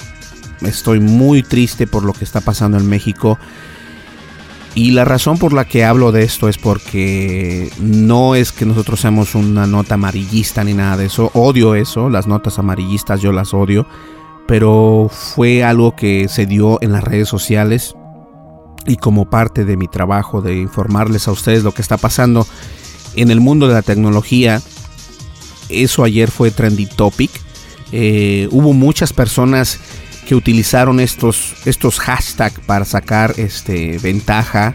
estoy 0.60 1.00
muy 1.00 1.42
triste 1.42 1.86
por 1.86 2.04
lo 2.04 2.12
que 2.12 2.24
está 2.24 2.40
pasando 2.40 2.78
en 2.78 2.88
México. 2.88 3.38
Y 4.74 4.92
la 4.92 5.04
razón 5.04 5.36
por 5.36 5.52
la 5.52 5.64
que 5.64 5.84
hablo 5.84 6.12
de 6.12 6.22
esto 6.22 6.48
es 6.48 6.56
porque 6.56 7.70
no 7.80 8.36
es 8.36 8.52
que 8.52 8.64
nosotros 8.64 9.00
seamos 9.00 9.34
una 9.34 9.66
nota 9.66 9.94
amarillista 9.94 10.62
ni 10.62 10.74
nada 10.74 10.96
de 10.96 11.06
eso. 11.06 11.30
Odio 11.34 11.74
eso, 11.74 12.08
las 12.08 12.28
notas 12.28 12.58
amarillistas 12.58 13.20
yo 13.20 13.32
las 13.32 13.52
odio. 13.52 13.86
Pero 14.46 15.10
fue 15.10 15.64
algo 15.64 15.96
que 15.96 16.28
se 16.28 16.46
dio 16.46 16.78
en 16.82 16.92
las 16.92 17.02
redes 17.02 17.28
sociales. 17.28 17.94
Y 18.86 18.96
como 18.96 19.28
parte 19.28 19.64
de 19.64 19.76
mi 19.76 19.88
trabajo 19.88 20.40
de 20.40 20.56
informarles 20.56 21.26
a 21.28 21.32
ustedes 21.32 21.64
lo 21.64 21.72
que 21.72 21.82
está 21.82 21.96
pasando 21.96 22.46
en 23.16 23.30
el 23.30 23.40
mundo 23.40 23.66
de 23.66 23.74
la 23.74 23.82
tecnología. 23.82 24.62
Eso 25.68 26.04
ayer 26.04 26.30
fue 26.30 26.50
trendy 26.52 26.86
topic. 26.86 27.30
Eh, 27.92 28.48
hubo 28.52 28.72
muchas 28.72 29.12
personas 29.12 29.80
que 30.26 30.34
utilizaron 30.34 31.00
estos, 31.00 31.54
estos 31.64 31.98
hashtags 32.00 32.60
para 32.60 32.84
sacar 32.84 33.34
este, 33.36 33.98
ventaja 33.98 34.74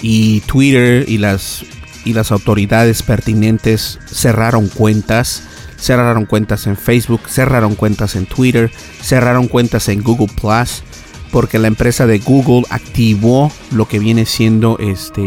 y 0.00 0.40
Twitter 0.40 1.08
y 1.08 1.18
las, 1.18 1.64
y 2.04 2.12
las 2.12 2.32
autoridades 2.32 3.02
pertinentes 3.02 3.98
cerraron 4.06 4.68
cuentas. 4.68 5.44
Cerraron 5.78 6.26
cuentas 6.26 6.68
en 6.68 6.76
Facebook, 6.76 7.22
cerraron 7.28 7.74
cuentas 7.74 8.14
en 8.14 8.26
Twitter, 8.26 8.70
cerraron 9.00 9.48
cuentas 9.48 9.88
en 9.88 10.00
Google 10.00 10.28
Plus, 10.40 10.84
porque 11.32 11.58
la 11.58 11.66
empresa 11.66 12.06
de 12.06 12.20
Google 12.20 12.64
activó 12.70 13.50
lo 13.72 13.88
que 13.88 13.98
viene 13.98 14.24
siendo 14.24 14.78
este, 14.78 15.22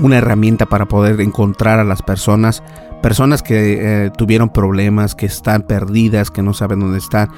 una 0.00 0.18
herramienta 0.18 0.66
para 0.66 0.86
poder 0.86 1.20
encontrar 1.20 1.78
a 1.78 1.84
las 1.84 2.02
personas, 2.02 2.64
personas 3.00 3.42
que 3.42 4.06
eh, 4.06 4.10
tuvieron 4.16 4.48
problemas, 4.48 5.14
que 5.14 5.26
están 5.26 5.62
perdidas, 5.62 6.32
que 6.32 6.42
no 6.42 6.52
saben 6.52 6.80
dónde 6.80 6.98
están. 6.98 7.30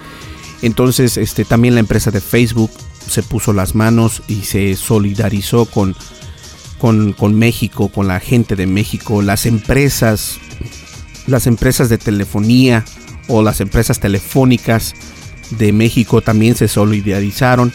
Entonces, 0.62 1.16
este, 1.16 1.44
también 1.44 1.74
la 1.74 1.80
empresa 1.80 2.10
de 2.10 2.20
Facebook 2.20 2.70
se 3.08 3.22
puso 3.22 3.52
las 3.52 3.74
manos 3.74 4.22
y 4.26 4.42
se 4.42 4.74
solidarizó 4.76 5.66
con, 5.66 5.94
con, 6.78 7.34
México, 7.34 7.88
con 7.88 8.08
la 8.08 8.20
gente 8.20 8.56
de 8.56 8.66
México, 8.66 9.22
las 9.22 9.46
empresas, 9.46 10.38
las 11.26 11.46
empresas 11.46 11.88
de 11.88 11.98
telefonía 11.98 12.84
o 13.28 13.42
las 13.42 13.60
empresas 13.60 14.00
telefónicas 14.00 14.94
de 15.50 15.72
México 15.72 16.22
también 16.22 16.54
se 16.56 16.68
solidarizaron 16.68 17.72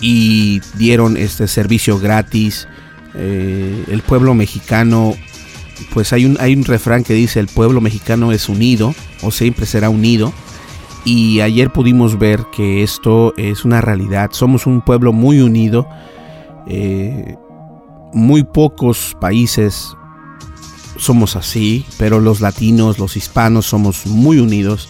y 0.00 0.60
dieron 0.76 1.16
este 1.16 1.46
servicio 1.48 1.98
gratis. 1.98 2.66
Eh, 3.14 3.84
el 3.88 4.02
pueblo 4.02 4.34
mexicano, 4.34 5.14
pues 5.92 6.12
hay 6.12 6.24
un, 6.24 6.36
hay 6.40 6.54
un 6.54 6.64
refrán 6.64 7.04
que 7.04 7.14
dice 7.14 7.40
el 7.40 7.46
pueblo 7.46 7.80
mexicano 7.80 8.32
es 8.32 8.48
unido 8.48 8.94
o 9.20 9.30
siempre 9.30 9.66
será 9.66 9.90
unido 9.90 10.32
y 11.04 11.40
ayer 11.40 11.72
pudimos 11.72 12.18
ver 12.18 12.44
que 12.52 12.82
esto 12.82 13.34
es 13.36 13.64
una 13.64 13.80
realidad. 13.80 14.30
Somos 14.32 14.66
un 14.66 14.82
pueblo 14.82 15.12
muy 15.12 15.40
unido. 15.40 15.88
Eh, 16.66 17.36
muy 18.12 18.44
pocos 18.44 19.16
países 19.20 19.96
somos 20.96 21.34
así, 21.34 21.84
pero 21.98 22.20
los 22.20 22.40
latinos, 22.40 22.98
los 22.98 23.16
hispanos 23.16 23.66
somos 23.66 24.06
muy 24.06 24.38
unidos. 24.38 24.88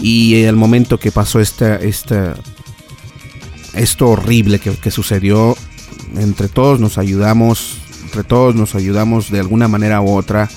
Y 0.00 0.42
el 0.42 0.56
momento 0.56 0.98
que 0.98 1.12
pasó 1.12 1.40
esta, 1.40 1.76
esta, 1.76 2.34
esto 3.74 4.08
horrible 4.08 4.58
que, 4.58 4.72
que 4.76 4.90
sucedió, 4.90 5.56
entre 6.16 6.48
todos 6.48 6.80
nos 6.80 6.98
ayudamos, 6.98 7.78
entre 8.04 8.24
todos 8.24 8.56
nos 8.56 8.74
ayudamos 8.74 9.30
de 9.30 9.40
alguna 9.40 9.68
manera 9.68 10.00
u 10.00 10.10
otra 10.10 10.48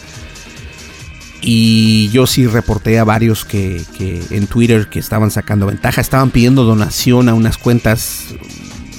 y 1.41 2.10
yo 2.10 2.28
sí 2.28 2.47
reporté 2.47 2.99
a 2.99 3.04
varios 3.04 3.45
que, 3.45 3.84
en 4.30 4.47
Twitter 4.47 4.89
que 4.89 4.99
estaban 4.99 5.32
sacando 5.32 5.67
ventaja, 5.67 6.02
estaban 6.02 6.32
pidiendo 6.32 6.63
donación 6.63 7.30
a 7.30 7.34
unas 7.34 7.58
cuentas. 7.58 8.34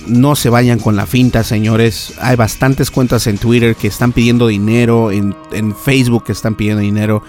No 0.07 0.35
se 0.35 0.48
vayan 0.48 0.79
con 0.79 0.96
la 0.96 1.07
finta, 1.07 1.44
señores. 1.44 2.14
Hay 2.20 2.37
bastantes 2.37 2.90
cuentas 2.90 3.26
en 3.26 3.38
Twitter 3.38 3.76
que 3.76 3.88
están 3.88 4.12
pidiendo 4.12 4.46
dinero, 4.46 5.11
en, 5.11 5.37
en 5.53 5.76
Facebook 5.76 6.24
que 6.24 6.33
están 6.33 6.55
pidiendo 6.55 6.81
dinero. 6.81 7.22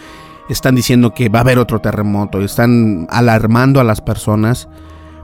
Están 0.50 0.76
diciendo 0.76 1.14
que 1.14 1.30
va 1.30 1.40
a 1.40 1.42
haber 1.42 1.60
otro 1.60 1.80
terremoto. 1.80 2.42
Están 2.42 3.08
alarmando 3.10 3.82
a 3.82 3.84
las 3.84 4.02
personas. 4.02 4.70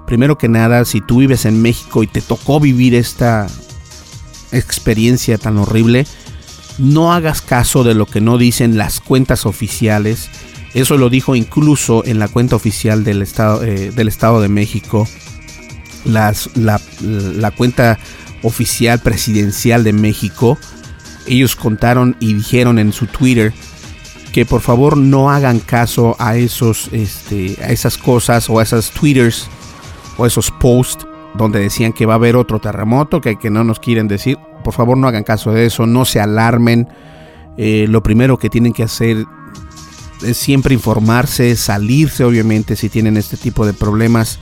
Primero 0.05 0.37
que 0.37 0.49
nada, 0.49 0.83
si 0.85 1.01
tú 1.01 1.19
vives 1.19 1.45
en 1.45 1.61
México 1.61 2.03
y 2.03 2.07
te 2.07 2.21
tocó 2.21 2.59
vivir 2.59 2.93
esta 2.93 3.47
experiencia 4.51 5.37
tan 5.37 5.57
horrible, 5.57 6.05
no 6.77 7.13
hagas 7.13 7.41
caso 7.41 7.83
de 7.83 7.93
lo 7.93 8.05
que 8.05 8.21
no 8.21 8.37
dicen 8.37 8.77
las 8.77 8.99
cuentas 8.99 9.45
oficiales. 9.45 10.29
Eso 10.73 10.97
lo 10.97 11.09
dijo 11.09 11.35
incluso 11.35 12.05
en 12.05 12.19
la 12.19 12.27
cuenta 12.27 12.55
oficial 12.55 13.03
del 13.03 13.21
Estado, 13.21 13.63
eh, 13.63 13.91
del 13.91 14.07
estado 14.07 14.41
de 14.41 14.49
México. 14.49 15.07
La, 16.05 16.33
la 17.01 17.51
cuenta 17.51 17.99
oficial 18.43 18.99
presidencial 18.99 19.83
de 19.83 19.93
México. 19.93 20.57
Ellos 21.25 21.55
contaron 21.55 22.15
y 22.19 22.33
dijeron 22.33 22.79
en 22.79 22.93
su 22.93 23.07
Twitter 23.07 23.53
que 24.31 24.45
por 24.45 24.61
favor 24.61 24.97
no 24.97 25.31
hagan 25.31 25.59
caso 25.59 26.15
a 26.19 26.37
esos 26.37 26.89
este, 26.91 27.57
a 27.59 27.69
esas 27.69 27.97
cosas 27.97 28.49
o 28.49 28.59
a 28.59 28.63
esas 28.63 28.91
twitters 28.91 29.47
o 30.17 30.25
esos 30.25 30.51
posts 30.51 31.06
donde 31.37 31.59
decían 31.59 31.93
que 31.93 32.05
va 32.05 32.13
a 32.13 32.15
haber 32.15 32.35
otro 32.35 32.59
terremoto 32.59 33.21
que, 33.21 33.37
no 33.49 33.63
nos 33.63 33.79
quieren 33.79 34.07
decir 34.07 34.37
por 34.67 34.73
favor 34.73 34.97
no 34.97 35.07
hagan 35.07 35.23
caso 35.23 35.53
de 35.53 35.65
eso, 35.65 35.85
no 35.85 36.03
se 36.03 36.19
alarmen. 36.19 36.89
Eh, 37.55 37.85
lo 37.87 38.03
primero 38.03 38.37
que 38.37 38.49
tienen 38.49 38.73
que 38.73 38.83
hacer 38.83 39.23
es 40.21 40.35
siempre 40.35 40.73
informarse, 40.73 41.55
salirse 41.55 42.25
obviamente 42.25 42.75
si 42.75 42.89
tienen 42.89 43.15
este 43.15 43.37
tipo 43.37 43.65
de 43.65 43.71
problemas, 43.71 44.39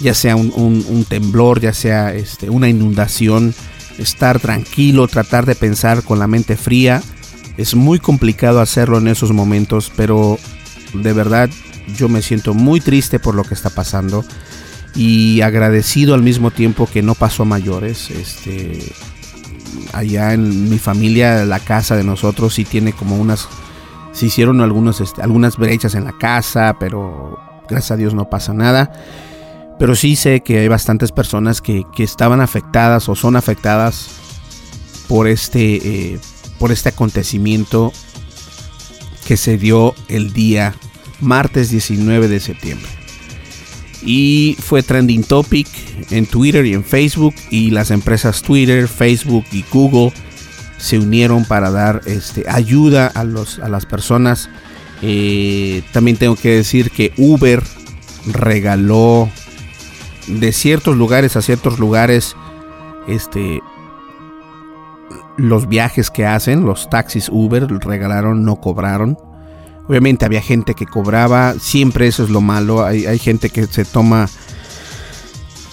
ya 0.00 0.12
sea 0.12 0.34
un, 0.34 1.06
temblor, 1.08 1.60
ya 1.60 1.72
sea 1.72 2.12
este, 2.14 2.50
una 2.50 2.68
inundación, 2.68 3.54
estar 3.98 4.40
tranquilo, 4.40 5.06
tratar 5.06 5.46
de 5.46 5.54
pensar 5.54 6.02
con 6.02 6.18
la 6.18 6.26
mente 6.26 6.56
fría. 6.56 7.00
Es 7.56 7.76
muy 7.76 8.00
complicado 8.00 8.60
hacerlo 8.60 8.98
en 8.98 9.06
esos 9.06 9.30
momentos, 9.30 9.92
pero 9.94 10.36
de 10.94 11.12
verdad 11.12 11.48
yo 11.96 12.08
me 12.08 12.22
siento 12.22 12.54
muy 12.54 12.80
triste 12.80 13.20
por 13.20 13.36
lo 13.36 13.44
que 13.44 13.54
está 13.54 13.70
pasando 13.70 14.24
y 14.94 15.40
agradecido 15.40 16.14
al 16.14 16.22
mismo 16.22 16.50
tiempo 16.50 16.86
que 16.86 17.02
no 17.02 17.14
pasó 17.14 17.42
a 17.42 17.46
mayores. 17.46 18.10
Este, 18.10 18.92
allá 19.92 20.32
en 20.32 20.68
mi 20.68 20.78
familia, 20.78 21.44
la 21.44 21.60
casa 21.60 21.96
de 21.96 22.04
nosotros 22.04 22.54
sí 22.54 22.64
tiene 22.64 22.92
como 22.92 23.16
unas, 23.16 23.48
se 24.12 24.26
hicieron 24.26 24.60
algunos, 24.60 25.00
este, 25.00 25.22
algunas 25.22 25.56
brechas 25.56 25.94
en 25.94 26.04
la 26.04 26.16
casa, 26.16 26.76
pero 26.78 27.38
gracias 27.68 27.92
a 27.92 27.96
Dios 27.96 28.14
no 28.14 28.28
pasa 28.28 28.52
nada. 28.52 28.92
Pero 29.78 29.94
sí 29.96 30.14
sé 30.14 30.42
que 30.42 30.58
hay 30.58 30.68
bastantes 30.68 31.10
personas 31.10 31.62
que, 31.62 31.84
estaban 31.98 32.40
afectadas 32.40 33.08
o 33.08 33.14
son 33.14 33.36
afectadas 33.36 34.08
por 35.08 35.26
este, 35.26 36.12
eh, 36.12 36.20
por 36.58 36.70
este 36.70 36.90
acontecimiento 36.90 37.92
que 39.26 39.36
se 39.36 39.56
dio 39.56 39.94
el 40.08 40.32
día 40.32 40.74
martes 41.20 41.70
19 41.70 42.28
de 42.28 42.40
septiembre 42.40 42.99
y 44.02 44.56
fue 44.58 44.82
trending 44.82 45.24
topic 45.24 45.66
en 46.10 46.26
Twitter 46.26 46.64
y 46.66 46.74
en 46.74 46.84
Facebook 46.84 47.34
y 47.50 47.70
las 47.70 47.90
empresas 47.90 48.42
Twitter, 48.42 48.88
Facebook 48.88 49.44
y 49.52 49.64
Google 49.70 50.12
se 50.78 50.98
unieron 50.98 51.44
para 51.44 51.70
dar 51.70 52.00
este, 52.06 52.44
ayuda 52.48 53.06
a, 53.06 53.24
los, 53.24 53.58
a 53.58 53.68
las 53.68 53.86
personas. 53.86 54.48
Eh, 55.02 55.82
también 55.92 56.16
tengo 56.16 56.36
que 56.36 56.56
decir 56.56 56.90
que 56.90 57.12
Uber 57.16 57.62
regaló 58.26 59.28
de 60.26 60.52
ciertos 60.52 60.96
lugares 60.96 61.36
a 61.36 61.42
ciertos 61.42 61.78
lugares 61.78 62.36
este, 63.08 63.60
los 65.36 65.68
viajes 65.68 66.10
que 66.10 66.26
hacen, 66.26 66.64
los 66.64 66.88
taxis 66.90 67.28
Uber 67.30 67.66
regalaron, 67.66 68.44
no 68.44 68.56
cobraron. 68.56 69.16
Obviamente 69.90 70.24
había 70.24 70.40
gente 70.40 70.74
que 70.74 70.86
cobraba, 70.86 71.54
siempre 71.58 72.06
eso 72.06 72.22
es 72.22 72.30
lo 72.30 72.40
malo, 72.40 72.86
hay, 72.86 73.18
gente 73.18 73.50
que 73.50 73.66
se 73.66 73.84
toma 73.84 74.28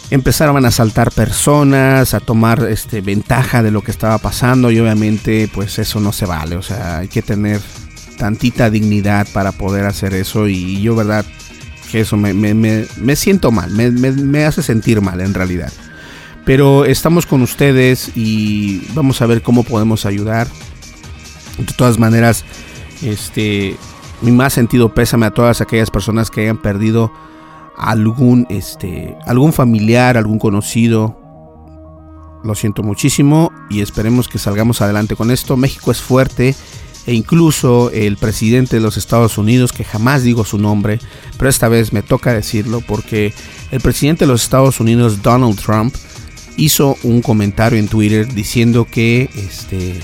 empezaron 0.09 0.65
a 0.65 0.69
asaltar 0.69 1.11
personas, 1.11 2.15
a 2.15 2.19
tomar 2.19 2.63
este, 2.67 3.01
ventaja 3.01 3.61
de 3.61 3.69
lo 3.69 3.83
que 3.83 3.91
estaba 3.91 4.17
pasando 4.17 4.71
y 4.71 4.79
obviamente 4.79 5.47
pues 5.53 5.77
eso 5.77 5.99
no 5.99 6.11
se 6.11 6.25
vale, 6.25 6.55
o 6.55 6.63
sea, 6.63 6.97
hay 6.97 7.09
que 7.09 7.21
tener 7.21 7.61
tantita 8.17 8.71
dignidad 8.71 9.27
para 9.33 9.51
poder 9.51 9.85
hacer 9.85 10.15
eso 10.15 10.47
y 10.47 10.81
yo 10.81 10.95
verdad 10.95 11.23
que 11.91 11.99
eso 11.99 12.17
me, 12.17 12.33
me, 12.33 13.15
siento 13.15 13.51
mal, 13.51 13.69
me, 13.69 13.91
me, 13.91 14.45
hace 14.45 14.63
sentir 14.63 14.99
mal 14.99 15.21
en 15.21 15.35
realidad. 15.35 15.71
Pero 16.43 16.85
estamos 16.85 17.27
con 17.27 17.43
ustedes 17.43 18.13
y 18.15 18.81
vamos 18.95 19.21
a 19.21 19.27
ver 19.27 19.43
cómo 19.43 19.63
podemos 19.63 20.07
ayudar. 20.07 20.47
De 21.59 21.73
todas 21.75 21.99
maneras, 21.99 22.45
este, 23.03 23.77
mi 24.21 24.31
más 24.31 24.53
sentido 24.53 24.93
pésame 24.93 25.25
a 25.25 25.31
todas 25.31 25.61
aquellas 25.61 25.91
personas 25.91 26.29
que 26.29 26.41
hayan 26.41 26.57
perdido 26.57 27.11
algún, 27.77 28.47
este, 28.49 29.15
algún 29.25 29.53
familiar, 29.53 30.17
algún 30.17 30.39
conocido. 30.39 31.21
Lo 32.43 32.55
siento 32.55 32.83
muchísimo 32.83 33.51
y 33.69 33.81
esperemos 33.81 34.27
que 34.27 34.39
salgamos 34.39 34.81
adelante 34.81 35.15
con 35.15 35.31
esto. 35.31 35.57
México 35.57 35.91
es 35.91 36.01
fuerte 36.01 36.55
e 37.05 37.13
incluso 37.13 37.89
el 37.91 38.17
presidente 38.17 38.75
de 38.75 38.81
los 38.81 38.97
Estados 38.97 39.37
Unidos, 39.37 39.71
que 39.71 39.85
jamás 39.85 40.23
digo 40.23 40.43
su 40.43 40.57
nombre, 40.57 40.99
pero 41.37 41.49
esta 41.49 41.69
vez 41.69 41.93
me 41.93 42.01
toca 42.01 42.33
decirlo 42.33 42.81
porque 42.81 43.33
el 43.71 43.79
presidente 43.79 44.25
de 44.25 44.31
los 44.31 44.43
Estados 44.43 44.79
Unidos, 44.79 45.21
Donald 45.21 45.57
Trump, 45.57 45.95
hizo 46.57 46.97
un 47.03 47.21
comentario 47.21 47.79
en 47.79 47.87
Twitter 47.87 48.33
diciendo 48.33 48.85
que 48.85 49.29
este, 49.35 50.01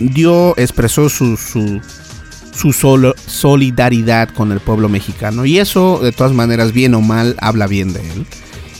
dio, 0.00 0.56
expresó 0.56 1.08
su, 1.08 1.36
su, 1.36 1.80
su 2.56 2.72
solidaridad 2.72 4.30
con 4.30 4.50
el 4.50 4.60
pueblo 4.60 4.88
mexicano. 4.88 5.44
Y 5.44 5.58
eso, 5.58 6.00
de 6.02 6.12
todas 6.12 6.32
maneras, 6.32 6.72
bien 6.72 6.94
o 6.94 7.00
mal, 7.00 7.36
habla 7.40 7.66
bien 7.66 7.92
de 7.92 8.00
él. 8.00 8.26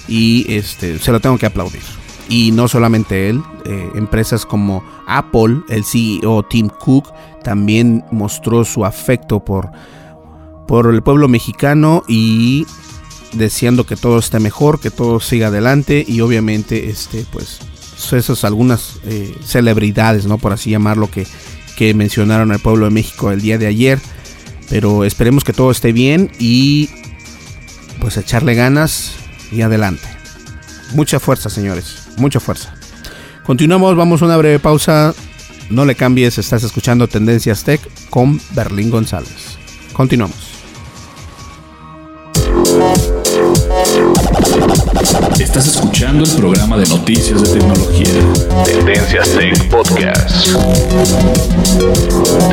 Y 0.08 0.46
este, 0.48 0.98
se 0.98 1.12
lo 1.12 1.20
tengo 1.20 1.38
que 1.38 1.46
aplaudir. 1.46 1.82
Y 2.28 2.50
no 2.52 2.68
solamente 2.68 3.28
él, 3.28 3.42
eh, 3.64 3.90
empresas 3.94 4.46
como 4.46 4.82
Apple, 5.06 5.60
el 5.68 5.84
CEO 5.84 6.42
Tim 6.44 6.68
Cook, 6.68 7.12
también 7.44 8.04
mostró 8.10 8.64
su 8.64 8.84
afecto 8.84 9.44
por, 9.44 9.70
por 10.66 10.92
el 10.92 11.02
pueblo 11.02 11.28
mexicano 11.28 12.02
y 12.08 12.66
deseando 13.32 13.84
que 13.84 13.96
todo 13.96 14.18
esté 14.18 14.40
mejor, 14.40 14.80
que 14.80 14.90
todo 14.90 15.20
siga 15.20 15.48
adelante 15.48 16.04
y 16.06 16.20
obviamente 16.20 16.88
este 16.88 17.24
pues 17.30 17.60
esas 18.12 18.44
algunas 18.44 18.98
eh, 19.04 19.36
celebridades, 19.44 20.26
¿no? 20.26 20.38
Por 20.38 20.52
así 20.52 20.70
llamarlo 20.70 21.10
que 21.10 21.26
que 21.76 21.94
mencionaron 21.94 22.50
al 22.50 22.58
pueblo 22.58 22.86
de 22.86 22.90
México 22.90 23.30
el 23.30 23.40
día 23.40 23.58
de 23.58 23.66
ayer. 23.66 24.00
Pero 24.68 25.04
esperemos 25.04 25.44
que 25.44 25.52
todo 25.52 25.70
esté 25.70 25.92
bien 25.92 26.30
y 26.40 26.90
pues 28.00 28.16
echarle 28.16 28.54
ganas 28.54 29.12
y 29.52 29.60
adelante. 29.60 30.08
Mucha 30.94 31.20
fuerza, 31.20 31.50
señores. 31.50 32.08
Mucha 32.16 32.40
fuerza. 32.40 32.74
Continuamos, 33.44 33.96
vamos 33.96 34.22
a 34.22 34.24
una 34.24 34.36
breve 34.36 34.58
pausa. 34.58 35.14
No 35.70 35.84
le 35.84 35.94
cambies, 35.94 36.38
estás 36.38 36.64
escuchando 36.64 37.08
Tendencias 37.08 37.64
Tech 37.64 37.80
con 38.10 38.40
Berlín 38.54 38.90
González. 38.90 39.58
Continuamos. 39.92 40.55
El 46.24 46.36
programa 46.36 46.78
de 46.78 46.86
noticias 46.86 47.42
de 47.42 47.58
tecnología. 47.58 48.08
Tendencias 48.64 49.28
Tech 49.30 49.68
Podcast. 49.68 50.48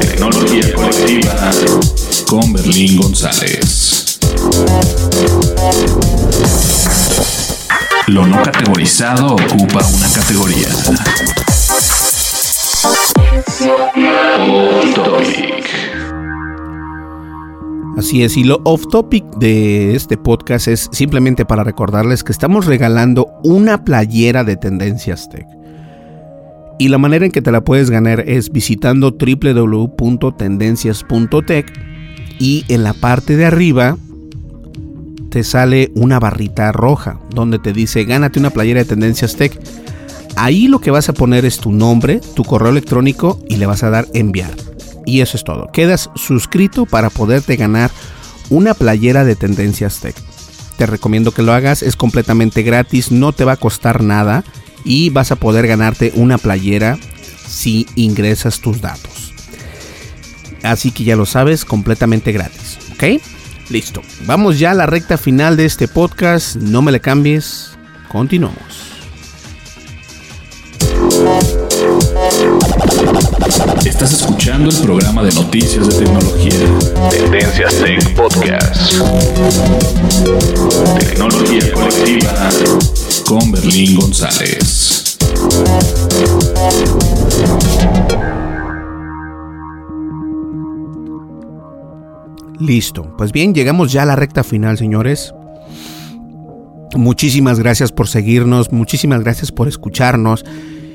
Tecnología 0.02 0.74
colectiva 0.74 1.52
con 2.28 2.52
Berlín 2.52 2.98
González. 2.98 4.20
Lo 8.08 8.28
no 8.28 8.44
categorizado 8.44 9.36
ocupa 9.36 9.86
una 9.88 10.10
categoría. 10.12 10.68
Así 17.98 18.24
es, 18.24 18.38
y 18.38 18.44
lo 18.44 18.62
off 18.64 18.88
topic 18.90 19.24
de 19.38 19.96
este 19.96 20.18
podcast 20.18 20.68
es 20.68 20.90
simplemente 20.92 21.46
para 21.46 21.64
recordarles 21.64 22.24
que 22.24 22.32
estamos 22.32 22.66
regalando 22.66 23.28
una 23.44 23.84
playera 23.84 24.44
de 24.44 24.58
Tendencias 24.58 25.30
Tech. 25.30 25.46
Y 26.80 26.88
la 26.88 26.98
manera 26.98 27.26
en 27.26 27.32
que 27.32 27.44
te 27.44 27.52
la 27.52 27.64
puedes 27.64 27.92
ganar 27.92 28.28
es 28.28 28.52
visitando 28.52 29.12
www.tendencias.tech 29.12 31.72
y 32.40 32.66
en 32.68 32.82
la 32.84 32.94
parte 32.94 33.38
de 33.38 33.46
arriba 33.46 33.96
te 35.30 35.44
sale 35.44 35.92
una 35.94 36.20
barrita 36.20 36.72
roja 36.72 37.20
donde 37.30 37.60
te 37.60 37.74
dice 37.74 38.06
gánate 38.06 38.40
una 38.40 38.50
playera 38.50 38.80
de 38.80 38.86
Tendencias 38.86 39.36
Tech. 39.36 39.56
Ahí 40.36 40.68
lo 40.68 40.80
que 40.80 40.90
vas 40.90 41.10
a 41.10 41.14
poner 41.14 41.46
es 41.46 41.60
tu 41.60 41.72
nombre, 41.72 42.22
tu 42.34 42.44
correo 42.44 42.72
electrónico 42.72 43.40
y 43.48 43.58
le 43.58 43.68
vas 43.68 43.84
a 43.84 43.92
dar 43.92 44.08
enviar. 44.16 44.73
Y 45.06 45.22
eso 45.22 45.38
es 45.38 45.44
todo. 45.44 45.70
Quedas 45.72 46.10
suscrito 46.16 46.86
para 46.86 47.10
poderte 47.10 47.56
ganar 47.56 47.92
una 48.50 48.74
playera 48.74 49.26
de 49.26 49.36
Tendencias 49.36 50.00
Tech. 50.00 50.16
Te 50.78 50.86
recomiendo 50.86 51.32
que 51.32 51.44
lo 51.44 51.54
hagas, 51.54 51.84
es 51.84 51.96
completamente 51.96 52.64
gratis, 52.64 53.12
no 53.12 53.32
te 53.32 53.46
va 53.46 53.54
a 53.54 53.58
costar 53.58 54.04
nada 54.04 54.44
y 54.84 55.10
vas 55.10 55.32
a 55.32 55.36
poder 55.36 55.68
ganarte 55.68 56.12
una 56.16 56.38
playera 56.38 56.98
si 57.48 57.88
ingresas 57.96 58.60
tus 58.60 58.82
datos. 58.82 59.34
Así 60.64 60.92
que 60.92 61.04
ya 61.04 61.16
lo 61.16 61.26
sabes, 61.26 61.66
completamente 61.66 62.32
gratis, 62.32 62.80
¿ok? 62.94 63.22
Listo, 63.70 64.02
vamos 64.26 64.60
ya 64.60 64.72
a 64.72 64.76
la 64.76 64.86
recta 64.86 65.18
final 65.18 65.58
de 65.58 65.66
este 65.66 65.88
podcast, 65.88 66.56
no 66.56 66.82
me 66.82 66.92
le 66.92 67.02
cambies, 67.02 67.72
continuamos. 68.10 68.93
Estás 73.86 74.14
escuchando 74.14 74.70
el 74.70 74.82
programa 74.82 75.24
de 75.24 75.32
noticias 75.34 75.90
de 75.90 76.06
tecnología. 76.06 76.54
Tendencias 77.12 77.76
Tech 77.76 78.16
Podcast. 78.16 78.94
Tecnología 81.00 81.74
colectiva 81.74 82.50
con 83.28 83.52
Berlín 83.52 84.00
González. 84.00 85.18
Listo, 92.60 93.14
pues 93.18 93.34
bien, 93.34 93.54
llegamos 93.54 93.92
ya 93.92 94.04
a 94.04 94.06
la 94.06 94.16
recta 94.16 94.46
final, 94.46 94.78
señores. 94.78 95.34
Muchísimas 96.96 97.60
gracias 97.60 97.92
por 97.92 98.08
seguirnos, 98.08 98.72
muchísimas 98.72 99.24
gracias 99.24 99.52
por 99.52 99.68
escucharnos 99.68 100.46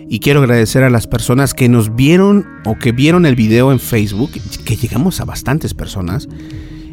y 0.08 0.20
quiero 0.20 0.40
agradecer 0.40 0.84
a 0.84 0.90
las 0.90 1.06
personas 1.06 1.54
que 1.54 1.68
nos 1.68 1.94
vieron 1.94 2.46
o 2.64 2.76
que 2.78 2.92
vieron 2.92 3.26
el 3.26 3.36
video 3.36 3.72
en 3.72 3.80
Facebook, 3.80 4.30
que 4.64 4.76
llegamos 4.76 5.20
a 5.20 5.24
bastantes 5.24 5.74
personas. 5.74 6.28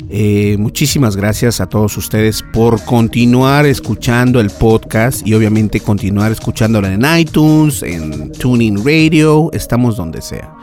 Eh, 0.09 0.55
muchísimas 0.59 1.15
gracias 1.15 1.59
a 1.59 1.67
todos 1.67 1.97
ustedes 1.97 2.43
por 2.53 2.83
continuar 2.83 3.65
escuchando 3.65 4.39
el 4.39 4.49
podcast 4.51 5.25
y 5.25 5.33
obviamente 5.33 5.79
continuar 5.79 6.31
escuchándolo 6.31 6.87
en 6.87 7.03
iTunes, 7.17 7.81
en 7.81 8.31
Tuning 8.31 8.85
Radio, 8.85 9.49
estamos 9.51 9.97
donde 9.97 10.21
sea. 10.21 10.53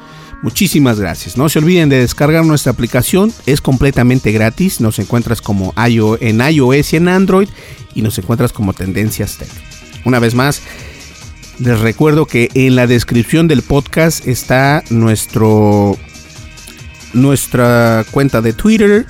Muchísimas 0.43 0.99
gracias. 0.99 1.37
No 1.37 1.49
se 1.49 1.59
olviden 1.59 1.89
de 1.89 2.01
descargar 2.01 2.45
nuestra 2.45 2.73
aplicación, 2.73 3.33
es 3.47 3.61
completamente 3.61 4.33
gratis. 4.33 4.81
Nos 4.81 4.99
encuentras 4.99 5.41
como 5.41 5.73
en 5.77 6.41
iOS 6.41 6.93
y 6.93 6.97
en 6.97 7.09
Android 7.09 7.49
y 7.95 8.03
nos 8.03 8.19
encuentras 8.19 8.53
como 8.53 8.73
Tendencias 8.73 9.39
Tech. 9.39 9.49
Una 10.05 10.19
vez 10.19 10.35
más, 10.35 10.61
les 11.65 11.81
recuerdo 11.81 12.27
que 12.27 12.49
en 12.55 12.75
la 12.75 12.87
descripción 12.87 13.47
del 13.47 13.63
podcast 13.63 14.27
está 14.27 14.83
nuestro 14.91 15.97
nuestra 17.15 18.05
cuenta 18.11 18.41
de 18.41 18.53
Twitter, 18.53 19.07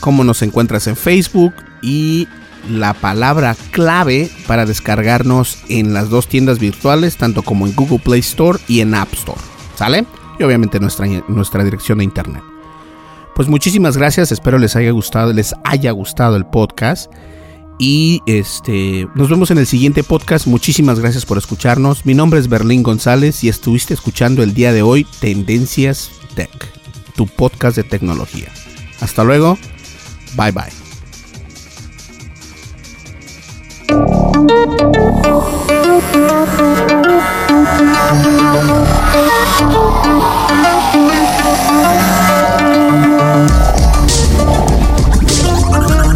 cómo 0.00 0.24
nos 0.24 0.40
encuentras 0.42 0.86
en 0.86 0.96
Facebook 0.96 1.52
y 1.82 2.26
la 2.70 2.94
palabra 2.94 3.56
clave 3.70 4.30
para 4.46 4.66
descargarnos 4.66 5.58
en 5.68 5.92
las 5.92 6.10
dos 6.10 6.28
tiendas 6.28 6.58
virtuales, 6.58 7.16
tanto 7.16 7.42
como 7.42 7.66
en 7.66 7.74
Google 7.74 7.98
Play 7.98 8.20
Store 8.20 8.58
y 8.68 8.80
en 8.80 8.94
App 8.94 9.12
Store. 9.12 9.40
¿Sale? 9.74 10.06
Y 10.38 10.42
obviamente 10.42 10.80
nuestra, 10.80 11.06
nuestra 11.28 11.64
dirección 11.64 11.98
de 11.98 12.04
internet. 12.04 12.42
Pues 13.34 13.48
muchísimas 13.48 13.96
gracias, 13.96 14.32
espero 14.32 14.58
les 14.58 14.76
haya 14.76 14.90
gustado, 14.90 15.32
les 15.32 15.54
haya 15.64 15.90
gustado 15.90 16.36
el 16.36 16.46
podcast. 16.46 17.10
Y 17.82 18.20
este, 18.26 19.08
nos 19.14 19.30
vemos 19.30 19.50
en 19.50 19.56
el 19.56 19.66
siguiente 19.66 20.04
podcast. 20.04 20.46
Muchísimas 20.46 21.00
gracias 21.00 21.24
por 21.24 21.38
escucharnos. 21.38 22.04
Mi 22.04 22.12
nombre 22.12 22.38
es 22.38 22.46
Berlín 22.46 22.82
González 22.82 23.42
y 23.42 23.48
estuviste 23.48 23.94
escuchando 23.94 24.42
el 24.42 24.52
día 24.52 24.74
de 24.74 24.82
hoy 24.82 25.06
Tendencias 25.18 26.10
Tech, 26.34 26.50
tu 27.16 27.26
podcast 27.26 27.78
de 27.78 27.84
tecnología. 27.84 28.48
Hasta 29.00 29.24
luego. 29.24 29.56
Bye 30.36 30.52
bye. 30.52 30.90